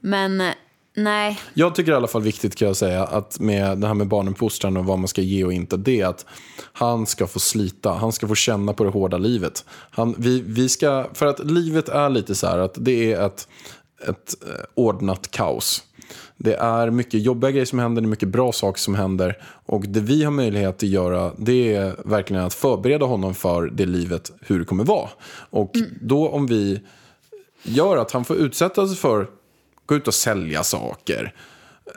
Men 0.00 0.40
eh, 0.40 0.54
nej, 0.94 1.40
Jag 1.54 1.74
tycker 1.74 1.92
i 1.92 1.94
alla 1.94 2.06
fall 2.06 2.22
viktigt 2.22 2.56
kan 2.56 2.68
jag 2.68 2.76
säga 2.76 3.04
att 3.04 3.40
med 3.40 3.78
det 3.78 3.86
här 3.86 3.94
med 3.94 4.08
barnuppfostran 4.08 4.76
och 4.76 4.84
vad 4.84 4.98
man 4.98 5.08
ska 5.08 5.22
ge 5.22 5.44
och 5.44 5.52
inte. 5.52 5.76
Det 5.76 6.00
är 6.00 6.06
att 6.06 6.26
han 6.72 7.06
ska 7.06 7.26
få 7.26 7.38
slita. 7.38 7.92
Han 7.92 8.12
ska 8.12 8.28
få 8.28 8.34
känna 8.34 8.72
på 8.72 8.84
det 8.84 8.90
hårda 8.90 9.18
livet. 9.18 9.64
Han, 9.90 10.14
vi, 10.18 10.40
vi 10.46 10.68
ska, 10.68 11.06
för 11.14 11.26
att 11.26 11.50
livet 11.50 11.88
är 11.88 12.08
lite 12.08 12.34
så 12.34 12.46
här 12.46 12.58
att 12.58 12.74
det 12.78 13.12
är 13.12 13.26
ett, 13.26 13.48
ett 14.08 14.34
eh, 14.42 14.64
ordnat 14.74 15.30
kaos. 15.30 15.82
Det 16.36 16.54
är 16.54 16.90
mycket 16.90 17.22
jobbiga 17.22 17.50
grejer 17.50 17.64
som 17.64 17.78
händer, 17.78 18.02
det 18.02 18.06
är 18.06 18.10
mycket 18.10 18.28
bra 18.28 18.52
saker 18.52 18.80
som 18.80 18.94
händer. 18.94 19.42
Och 19.66 19.84
det 19.88 20.00
vi 20.00 20.24
har 20.24 20.30
möjlighet 20.30 20.76
att 20.76 20.82
göra 20.82 21.32
det 21.38 21.74
är 21.74 21.96
verkligen 22.04 22.44
att 22.44 22.54
förbereda 22.54 23.06
honom 23.06 23.34
för 23.34 23.66
det 23.66 23.86
livet, 23.86 24.32
hur 24.40 24.58
det 24.58 24.64
kommer 24.64 24.84
vara. 24.84 25.08
Och 25.50 25.72
då 26.00 26.28
om 26.28 26.46
vi 26.46 26.80
gör 27.62 27.96
att 27.96 28.12
han 28.12 28.24
får 28.24 28.36
utsätta 28.36 28.88
sig 28.88 28.96
för 28.96 29.26
gå 29.90 29.96
ut 29.96 30.08
och 30.08 30.14
sälja 30.14 30.64
saker, 30.64 31.34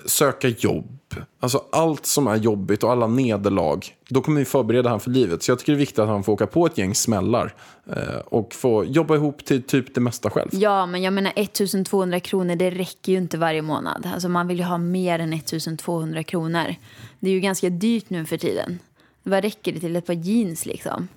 söka 0.05 0.47
jobb, 0.47 1.15
alltså 1.39 1.63
allt 1.71 2.05
som 2.05 2.27
är 2.27 2.35
jobbigt 2.35 2.83
och 2.83 2.91
alla 2.91 3.07
nederlag, 3.07 3.79
då 4.09 4.21
kommer 4.21 4.39
vi 4.39 4.45
förbereda 4.45 4.89
han 4.89 4.99
för 4.99 5.11
livet. 5.11 5.43
Så 5.43 5.51
jag 5.51 5.59
tycker 5.59 5.71
det 5.71 5.77
är 5.77 5.79
viktigt 5.79 5.99
att 5.99 6.07
han 6.07 6.23
får 6.23 6.33
åka 6.33 6.47
på 6.47 6.65
ett 6.65 6.77
gäng 6.77 6.95
smällar 6.95 7.53
eh, 7.89 8.19
och 8.25 8.53
få 8.53 8.85
jobba 8.85 9.15
ihop 9.15 9.45
till 9.45 9.63
typ 9.63 9.95
det 9.95 10.01
mesta 10.01 10.29
själv. 10.29 10.49
ja 10.51 10.85
men 10.85 11.01
jag 11.01 11.13
menar 11.13 11.33
1200 11.35 12.19
kronor 12.19 12.55
det 12.55 12.69
räcker 12.69 13.11
ju 13.11 13.17
inte 13.17 13.37
varje 13.37 13.61
månad. 13.61 14.09
Alltså 14.13 14.29
man 14.29 14.47
vill 14.47 14.57
ju 14.57 14.63
ha 14.63 14.77
mer 14.77 15.19
än 15.19 15.33
1200 15.33 16.23
kronor. 16.23 16.75
Det 17.19 17.29
är 17.29 17.33
ju 17.33 17.39
ganska 17.39 17.69
dyrt 17.69 18.09
nu 18.09 18.25
för 18.25 18.37
tiden. 18.37 18.79
Vad 19.23 19.43
räcker 19.43 19.73
det 19.73 19.79
till 19.79 19.95
ett 19.95 20.05
par 20.05 20.13
jeans 20.13 20.65
liksom? 20.65 21.07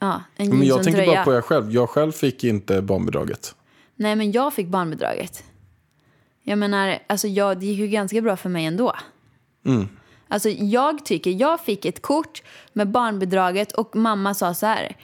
Ja, 0.00 0.22
en 0.36 0.46
jeans 0.46 0.58
Men 0.58 0.68
jag 0.68 0.82
tänker 0.82 1.06
bara 1.06 1.24
på 1.24 1.32
jag 1.32 1.44
själv. 1.44 1.72
Jag 1.72 1.90
själv 1.90 2.12
fick 2.12 2.44
inte 2.44 2.82
barnbidraget. 2.82 3.54
Nej, 4.02 4.16
men 4.16 4.32
jag 4.32 4.54
fick 4.54 4.68
barnbidraget. 4.68 5.44
Jag 6.42 6.58
menar, 6.58 6.98
alltså 7.06 7.28
jag, 7.28 7.60
det 7.60 7.66
gick 7.66 7.78
ju 7.78 7.86
ganska 7.86 8.20
bra 8.20 8.36
för 8.36 8.48
mig 8.48 8.64
ändå. 8.64 8.92
Alltså 10.28 10.48
jag 10.48 11.04
tycker, 11.04 11.30
jag 11.30 11.60
fick 11.60 11.84
ett 11.84 12.02
kort 12.02 12.42
med 12.72 12.88
barnbidraget 12.88 13.72
och 13.72 13.96
mamma 13.96 14.34
sa 14.34 14.54
så 14.54 14.66
här. 14.66 14.96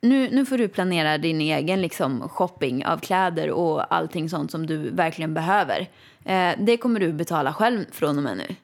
Nu, 0.00 0.30
nu 0.30 0.46
får 0.46 0.58
du 0.58 0.68
planera 0.68 1.18
din 1.18 1.40
egen 1.40 1.82
liksom, 1.82 2.28
shopping 2.28 2.86
av 2.86 2.98
kläder 2.98 3.50
och 3.50 3.94
allting 3.94 4.30
sånt 4.30 4.50
som 4.50 4.66
du 4.66 4.90
verkligen 4.90 5.34
behöver. 5.34 5.88
Eh, 6.24 6.52
det 6.58 6.76
kommer 6.76 7.00
du 7.00 7.12
betala 7.12 7.52
själv 7.52 7.84
från 7.92 8.16
och 8.16 8.22
med 8.22 8.36
nu. 8.36 8.54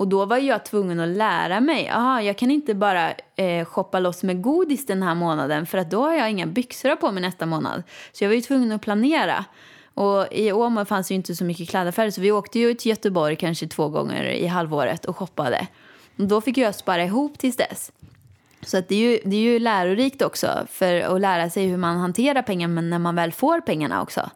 Och 0.00 0.08
då 0.08 0.24
var 0.24 0.38
jag 0.38 0.64
tvungen 0.64 1.00
att 1.00 1.08
lära 1.08 1.60
mig. 1.60 1.88
Aha, 1.88 2.22
jag 2.22 2.38
kan 2.38 2.50
inte 2.50 2.74
bara 2.74 3.12
eh, 3.36 3.64
shoppa 3.64 4.00
loss 4.00 4.22
med 4.22 4.42
godis 4.42 4.86
den 4.86 5.02
här 5.02 5.14
månaden 5.14 5.66
för 5.66 5.78
att 5.78 5.90
då 5.90 6.02
har 6.02 6.14
jag 6.14 6.30
inga 6.30 6.46
byxor 6.46 6.96
på 6.96 7.12
mig 7.12 7.22
nästa 7.22 7.46
månad. 7.46 7.82
Så 8.12 8.24
jag 8.24 8.28
var 8.28 8.34
ju 8.34 8.40
tvungen 8.40 8.72
att 8.72 8.82
planera. 8.82 9.44
Och 9.94 10.26
i 10.30 10.52
Åmål 10.52 10.84
fanns 10.84 11.10
ju 11.10 11.14
inte 11.14 11.36
så 11.36 11.44
mycket 11.44 11.68
klädaffärer 11.70 12.10
så 12.10 12.20
vi 12.20 12.32
åkte 12.32 12.58
ju 12.58 12.74
till 12.74 12.90
Göteborg 12.90 13.36
kanske 13.36 13.68
två 13.68 13.88
gånger 13.88 14.24
i 14.24 14.46
halvåret 14.46 15.04
och 15.04 15.16
shoppade. 15.16 15.66
Och 16.18 16.24
då 16.24 16.40
fick 16.40 16.58
jag 16.58 16.74
spara 16.74 17.04
ihop 17.04 17.38
tills 17.38 17.56
dess. 17.56 17.92
Så 18.62 18.78
att 18.78 18.88
det, 18.88 18.94
är 18.94 19.10
ju, 19.10 19.18
det 19.24 19.36
är 19.36 19.40
ju 19.40 19.58
lärorikt 19.58 20.22
också 20.22 20.66
för 20.70 21.00
att 21.00 21.20
lära 21.20 21.50
sig 21.50 21.66
hur 21.66 21.76
man 21.76 21.96
hanterar 21.96 22.42
pengar 22.42 22.68
men 22.68 22.90
när 22.90 22.98
man 22.98 23.14
väl 23.14 23.32
får 23.32 23.60
pengarna 23.60 24.02
också. 24.02 24.30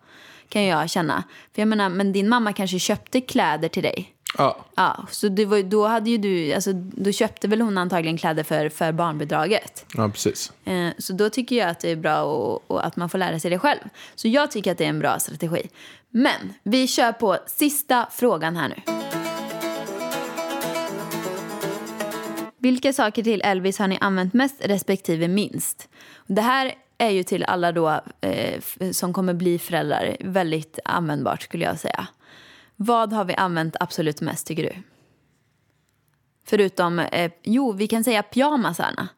Kan 0.49 0.65
jag 0.65 0.91
känna. 0.91 1.25
För 1.55 1.63
jag 1.63 1.69
menar, 1.69 1.89
men 1.89 2.13
din 2.13 2.29
mamma 2.29 2.53
kanske 2.53 2.79
köpte 2.79 3.21
kläder 3.21 3.69
till 3.69 3.83
dig. 3.83 4.15
Ja, 4.39 4.57
Ja, 4.75 5.07
så 5.11 5.29
det 5.29 5.45
var, 5.45 5.63
då 5.63 5.87
hade 5.87 6.11
ju 6.11 6.19
du, 6.19 6.53
alltså 6.53 6.73
då 6.73 7.13
köpte 7.13 7.49
väl 7.49 7.61
hon 7.61 7.79
antagligen 7.79 8.19
kläder 8.19 8.43
för, 8.43 8.69
för 8.69 8.93
barnbidraget. 8.93 9.87
ja 9.95 10.09
precis. 10.09 10.53
Eh, 10.65 10.89
så 10.99 11.13
då 11.13 11.31
tycker 11.31 11.57
jag 11.57 11.69
att 11.69 11.81
det 11.81 11.91
är 11.91 11.97
bra 11.97 12.23
och, 12.23 12.71
och 12.71 12.87
att 12.87 12.97
man 12.97 13.09
får 13.09 13.19
lära 13.19 13.41
sig 13.41 13.51
det 13.51 13.59
själv. 13.59 13.81
Så 14.15 14.29
jag 14.29 14.51
tycker 14.51 14.73
att 14.73 14.79
det 14.79 14.85
är 14.85 14.89
en 14.89 14.99
bra 14.99 15.19
strategi. 15.19 15.69
Men 16.11 16.55
vi 16.63 16.87
kör 16.87 17.13
på 17.13 17.39
sista 17.47 18.07
frågan 18.13 18.57
här 18.57 18.69
nu. 18.69 18.93
Vilka 22.59 22.93
saker 22.93 23.23
till 23.23 23.43
Elvis 23.45 23.79
har 23.79 23.89
ni 23.89 23.99
använt 24.01 24.35
mest 24.35 24.57
respektive 24.65 25.29
minst? 25.29 25.89
Det 26.27 26.41
här 26.43 26.75
är 26.99 27.11
ju 27.11 27.23
till 27.23 27.45
alla 27.45 27.73
då 27.73 28.01
eh, 28.21 28.61
som 28.93 29.13
kommer 29.13 29.35
bli 29.35 29.59
föräldrar 29.59 30.17
väldigt 30.21 30.79
användbart 30.85 31.43
skulle 31.43 31.65
jag 31.65 31.79
säga. 31.79 32.07
Vad 32.77 33.13
har 33.13 33.25
vi 33.25 33.35
använt 33.35 33.77
absolut 33.81 34.21
mest 34.21 34.47
tycker 34.47 34.63
du? 34.63 34.73
Förutom, 36.47 36.99
eh, 36.99 37.33
jo 37.43 37.73
vi 37.73 37.87
kan 37.87 38.05
säga 38.05 38.23
pyjamasarna. 38.23 39.09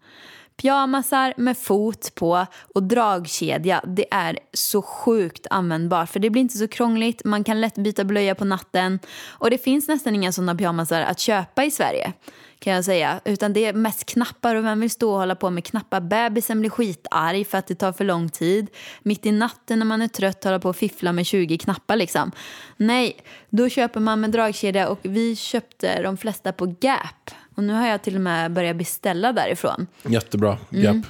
Pyjamasar 0.57 1.35
med 1.37 1.59
fot 1.59 2.15
på 2.15 2.47
och 2.75 2.83
dragkedja, 2.83 3.83
det 3.87 4.07
är 4.11 4.39
så 4.53 4.83
sjukt 4.83 5.47
användbart 5.51 6.11
för 6.11 6.21
det 6.21 6.31
blir 6.31 6.43
inte 6.43 6.59
så 6.59 6.69
krångligt, 6.69 7.25
man 7.25 7.45
kan 7.45 7.61
lätt 7.61 7.75
byta 7.75 8.05
blöja 8.05 8.35
på 8.35 8.45
natten 8.45 8.99
och 9.29 9.51
det 9.51 9.59
finns 9.59 9.89
nästan 9.89 10.15
inga 10.15 10.33
sådana 10.33 10.55
pyjamasar 10.55 11.01
att 11.01 11.21
köpa 11.21 11.65
i 11.65 11.71
Sverige 11.71 12.13
kan 12.59 12.73
jag 12.73 12.85
säga. 12.85 13.21
Utan 13.25 13.53
det 13.53 13.65
är 13.65 13.73
mest 13.73 14.07
knappar 14.07 14.55
och 14.55 14.65
vem 14.65 14.81
vill 14.81 14.91
stå 14.91 15.13
och 15.13 15.19
hålla 15.19 15.35
på 15.35 15.51
med 15.51 15.65
knappar? 15.65 16.01
Bebisen 16.01 16.61
blir 16.61 16.71
skitarg 16.71 17.45
för 17.45 17.59
att 17.59 17.67
det 17.67 17.75
tar 17.75 17.93
för 17.93 18.05
lång 18.05 18.29
tid. 18.29 18.67
Mitt 19.03 19.27
i 19.27 19.33
natten 19.33 19.79
när 19.79 19.87
man 19.87 20.03
är 20.03 20.09
trött 20.09 20.45
hålla 20.45 20.59
på 20.59 20.69
och 20.69 20.77
fiffla 20.77 21.13
med 21.13 21.27
20 21.27 21.59
knappar 21.59 21.97
liksom. 21.97 22.33
Nej, 22.77 23.17
då 23.51 23.69
köper 23.69 24.01
man 24.01 24.21
med 24.21 24.31
dragkedja 24.31 24.89
och 24.89 24.99
vi 25.03 25.37
köpte 25.37 26.03
de 26.03 26.17
flesta 26.17 26.53
på 26.53 26.75
Gap. 26.81 27.31
Och 27.57 27.65
nu 27.65 27.73
har 27.73 27.87
jag 27.87 28.03
till 28.03 28.15
och 28.15 28.21
med 28.21 28.53
börjat 28.53 28.77
beställa 28.77 29.33
därifrån. 29.33 29.87
Jättebra. 30.03 30.59
Mm. 30.73 30.85
Japp. 30.85 31.07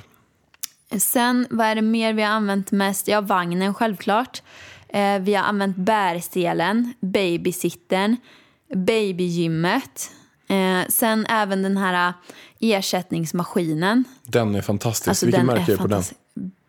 Sen, 1.02 1.46
vad 1.50 1.66
är 1.66 1.74
det 1.74 1.82
mer 1.82 2.12
vi 2.12 2.22
har 2.22 2.30
använt 2.30 2.70
mest? 2.70 3.08
Ja, 3.08 3.20
vagnen 3.20 3.74
självklart. 3.74 4.42
Eh, 4.88 5.18
vi 5.18 5.34
har 5.34 5.44
använt 5.44 5.76
bärstelen, 5.76 6.94
babysittern, 7.00 8.16
babygymmet. 8.74 10.10
Eh, 10.48 10.88
sen 10.88 11.26
även 11.26 11.62
den 11.62 11.76
här 11.76 12.08
eh, 12.08 12.14
ersättningsmaskinen. 12.60 14.04
Den 14.22 14.54
är 14.54 14.62
fantastisk. 14.62 15.08
Alltså, 15.08 15.26
Vilket 15.26 15.44
märke 15.44 15.72
är 15.72 15.76
på 15.76 15.86
den? 15.86 16.02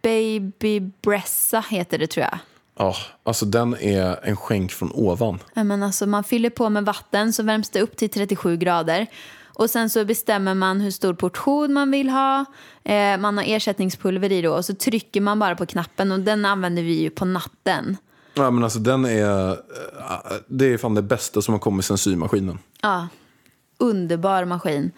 Baby 0.01 0.79
Bressa 0.79 1.63
heter 1.69 1.97
det 1.97 2.07
tror 2.07 2.23
jag. 2.23 2.39
Ja, 2.77 2.95
alltså 3.23 3.45
den 3.45 3.75
är 3.79 4.19
en 4.23 4.37
skänk 4.37 4.71
från 4.71 4.91
ovan. 4.93 5.39
Men 5.53 5.83
alltså, 5.83 6.05
man 6.05 6.23
fyller 6.23 6.49
på 6.49 6.69
med 6.69 6.85
vatten 6.85 7.33
så 7.33 7.43
värms 7.43 7.69
det 7.69 7.81
upp 7.81 7.97
till 7.97 8.09
37 8.09 8.57
grader. 8.57 9.07
Och 9.57 9.69
sen 9.69 9.89
så 9.89 10.05
bestämmer 10.05 10.53
man 10.53 10.81
hur 10.81 10.91
stor 10.91 11.13
portion 11.13 11.73
man 11.73 11.91
vill 11.91 12.09
ha. 12.09 12.45
Eh, 12.83 13.17
man 13.17 13.37
har 13.37 13.45
ersättningspulver 13.47 14.31
i 14.31 14.41
då 14.41 14.53
och 14.53 14.65
så 14.65 14.75
trycker 14.75 15.21
man 15.21 15.39
bara 15.39 15.55
på 15.55 15.65
knappen 15.65 16.11
och 16.11 16.19
den 16.19 16.45
använder 16.45 16.83
vi 16.83 17.01
ju 17.01 17.09
på 17.09 17.25
natten. 17.25 17.97
Ja, 18.33 18.51
men 18.51 18.63
alltså 18.63 18.79
den 18.79 19.05
är, 19.05 19.49
eh, 19.49 19.55
det 20.47 20.65
är 20.73 20.77
fan 20.77 20.95
det 20.95 21.01
bästa 21.01 21.41
som 21.41 21.53
har 21.53 21.59
kommit 21.59 21.85
sen 21.85 21.97
symaskinen. 21.97 22.59
Ja, 22.81 23.07
underbar 23.77 24.45
maskin. 24.45 24.91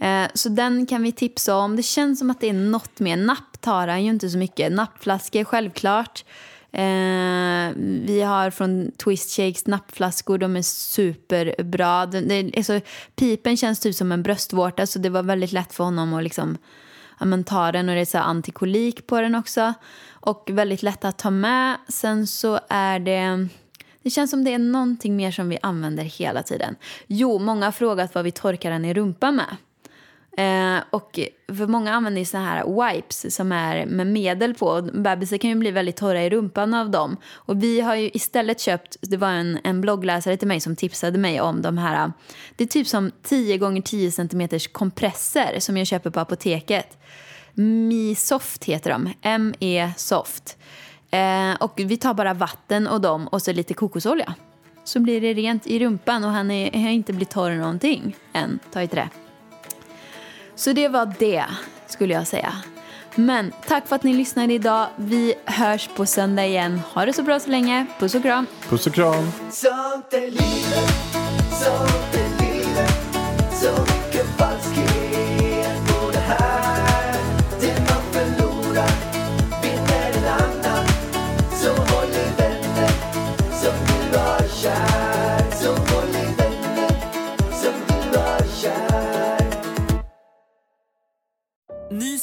Eh, 0.00 0.28
så 0.34 0.48
den 0.48 0.86
kan 0.86 1.02
vi 1.02 1.12
tipsa 1.12 1.56
om. 1.56 1.76
Det 1.76 1.82
känns 1.82 2.18
som 2.18 2.30
att 2.30 2.40
det 2.40 2.48
är 2.48 2.52
något 2.52 3.00
mer. 3.00 3.16
Napp 3.16 3.60
tar 3.60 3.88
han 3.88 4.04
ju 4.04 4.10
inte 4.10 4.30
så 4.30 4.38
mycket. 4.38 4.72
Nappflaskor 4.72 5.44
självklart. 5.44 6.24
Eh, 6.72 7.72
vi 8.04 8.22
har 8.26 8.50
från 8.50 8.92
Twist 8.92 9.36
Shakes 9.36 9.66
nappflaskor. 9.66 10.38
De 10.38 10.56
är 10.56 10.62
superbra. 10.62 12.06
Den, 12.06 12.28
det, 12.28 12.52
alltså, 12.56 12.80
pipen 13.16 13.56
känns 13.56 13.80
typ 13.80 13.94
som 13.94 14.12
en 14.12 14.22
bröstvårta 14.22 14.86
så 14.86 14.98
det 14.98 15.10
var 15.10 15.22
väldigt 15.22 15.52
lätt 15.52 15.72
för 15.72 15.84
honom 15.84 16.14
att 16.14 16.22
liksom, 16.22 16.58
ja, 17.20 17.26
men 17.26 17.44
ta 17.44 17.72
den 17.72 17.88
och 17.88 17.94
det 17.94 18.00
är 18.00 18.04
så 18.04 18.18
antikolik 18.18 19.06
på 19.06 19.20
den 19.20 19.34
också. 19.34 19.74
Och 20.10 20.48
väldigt 20.52 20.82
lätt 20.82 21.04
att 21.04 21.18
ta 21.18 21.30
med. 21.30 21.76
Sen 21.88 22.26
så 22.26 22.60
är 22.68 22.98
det... 22.98 23.48
Det 24.02 24.10
känns 24.10 24.30
som 24.30 24.44
det 24.44 24.54
är 24.54 24.58
någonting 24.58 25.16
mer 25.16 25.30
som 25.30 25.48
vi 25.48 25.58
använder 25.62 26.04
hela 26.04 26.42
tiden. 26.42 26.76
Jo, 27.06 27.38
många 27.38 27.66
har 27.66 27.72
frågat 27.72 28.14
vad 28.14 28.24
vi 28.24 28.30
torkar 28.30 28.70
den 28.70 28.84
i 28.84 28.94
rumpan 28.94 29.36
med. 29.36 29.56
Eh, 30.36 30.82
och 30.90 31.20
för 31.48 31.66
många 31.66 31.92
använder 31.92 32.18
ju 32.18 32.24
såna 32.24 32.44
här 32.44 32.92
wipes 32.92 33.34
som 33.34 33.52
är 33.52 33.86
med 33.86 34.06
medel 34.06 34.54
på. 34.54 34.82
Bebisar 34.82 35.38
kan 35.38 35.50
ju 35.50 35.56
bli 35.56 35.70
väldigt 35.70 35.96
torra 35.96 36.24
i 36.24 36.30
rumpan 36.30 36.74
av 36.74 36.90
dem. 36.90 37.16
Och 37.32 37.62
vi 37.62 37.80
har 37.80 37.94
ju 37.94 38.10
istället 38.12 38.60
köpt, 38.60 38.96
det 39.00 39.16
var 39.16 39.28
en, 39.28 39.58
en 39.64 39.80
bloggläsare 39.80 40.36
till 40.36 40.48
mig 40.48 40.60
som 40.60 40.76
tipsade 40.76 41.18
mig 41.18 41.40
om 41.40 41.62
de 41.62 41.78
här, 41.78 42.12
det 42.56 42.64
är 42.64 42.68
typ 42.68 42.86
som 42.86 43.10
10 43.22 43.58
gånger 43.58 43.82
10 43.82 44.10
cm 44.10 44.48
kompresser 44.72 45.56
som 45.58 45.76
jag 45.76 45.86
köper 45.86 46.10
på 46.10 46.20
apoteket. 46.20 46.98
Mi-soft 47.54 48.64
heter 48.64 48.90
de, 48.90 49.12
M-E-soft. 49.22 50.56
Eh, 51.10 51.54
och 51.60 51.72
vi 51.76 51.96
tar 51.96 52.14
bara 52.14 52.34
vatten 52.34 52.86
och 52.86 53.00
dem 53.00 53.28
och 53.28 53.42
så 53.42 53.52
lite 53.52 53.74
kokosolja. 53.74 54.34
Så 54.84 55.00
blir 55.00 55.20
det 55.20 55.34
rent 55.34 55.66
i 55.66 55.78
rumpan 55.78 56.24
och 56.24 56.30
han 56.30 56.50
är, 56.50 56.82
har 56.82 56.90
inte 56.90 57.12
blivit 57.12 57.30
torr 57.30 57.50
någonting 57.50 58.16
än. 58.32 58.58
Ta 58.72 58.82
i 58.82 58.88
trä. 58.88 59.08
Så 60.54 60.72
det 60.72 60.88
var 60.88 61.14
det, 61.18 61.44
skulle 61.86 62.14
jag 62.14 62.26
säga. 62.26 62.52
Men 63.14 63.52
tack 63.66 63.88
för 63.88 63.96
att 63.96 64.02
ni 64.02 64.12
lyssnade 64.12 64.52
idag. 64.52 64.86
Vi 64.96 65.34
hörs 65.44 65.88
på 65.96 66.06
söndag 66.06 66.46
igen. 66.46 66.80
Ha 66.92 67.04
det 67.04 67.12
så 67.12 67.22
bra 67.22 67.40
så 67.40 67.50
länge. 67.50 67.86
Puss 67.98 68.14
och 68.14 68.22
kram. 68.22 68.46
Puss 68.68 68.86
och 68.86 68.94
kram. 68.94 69.32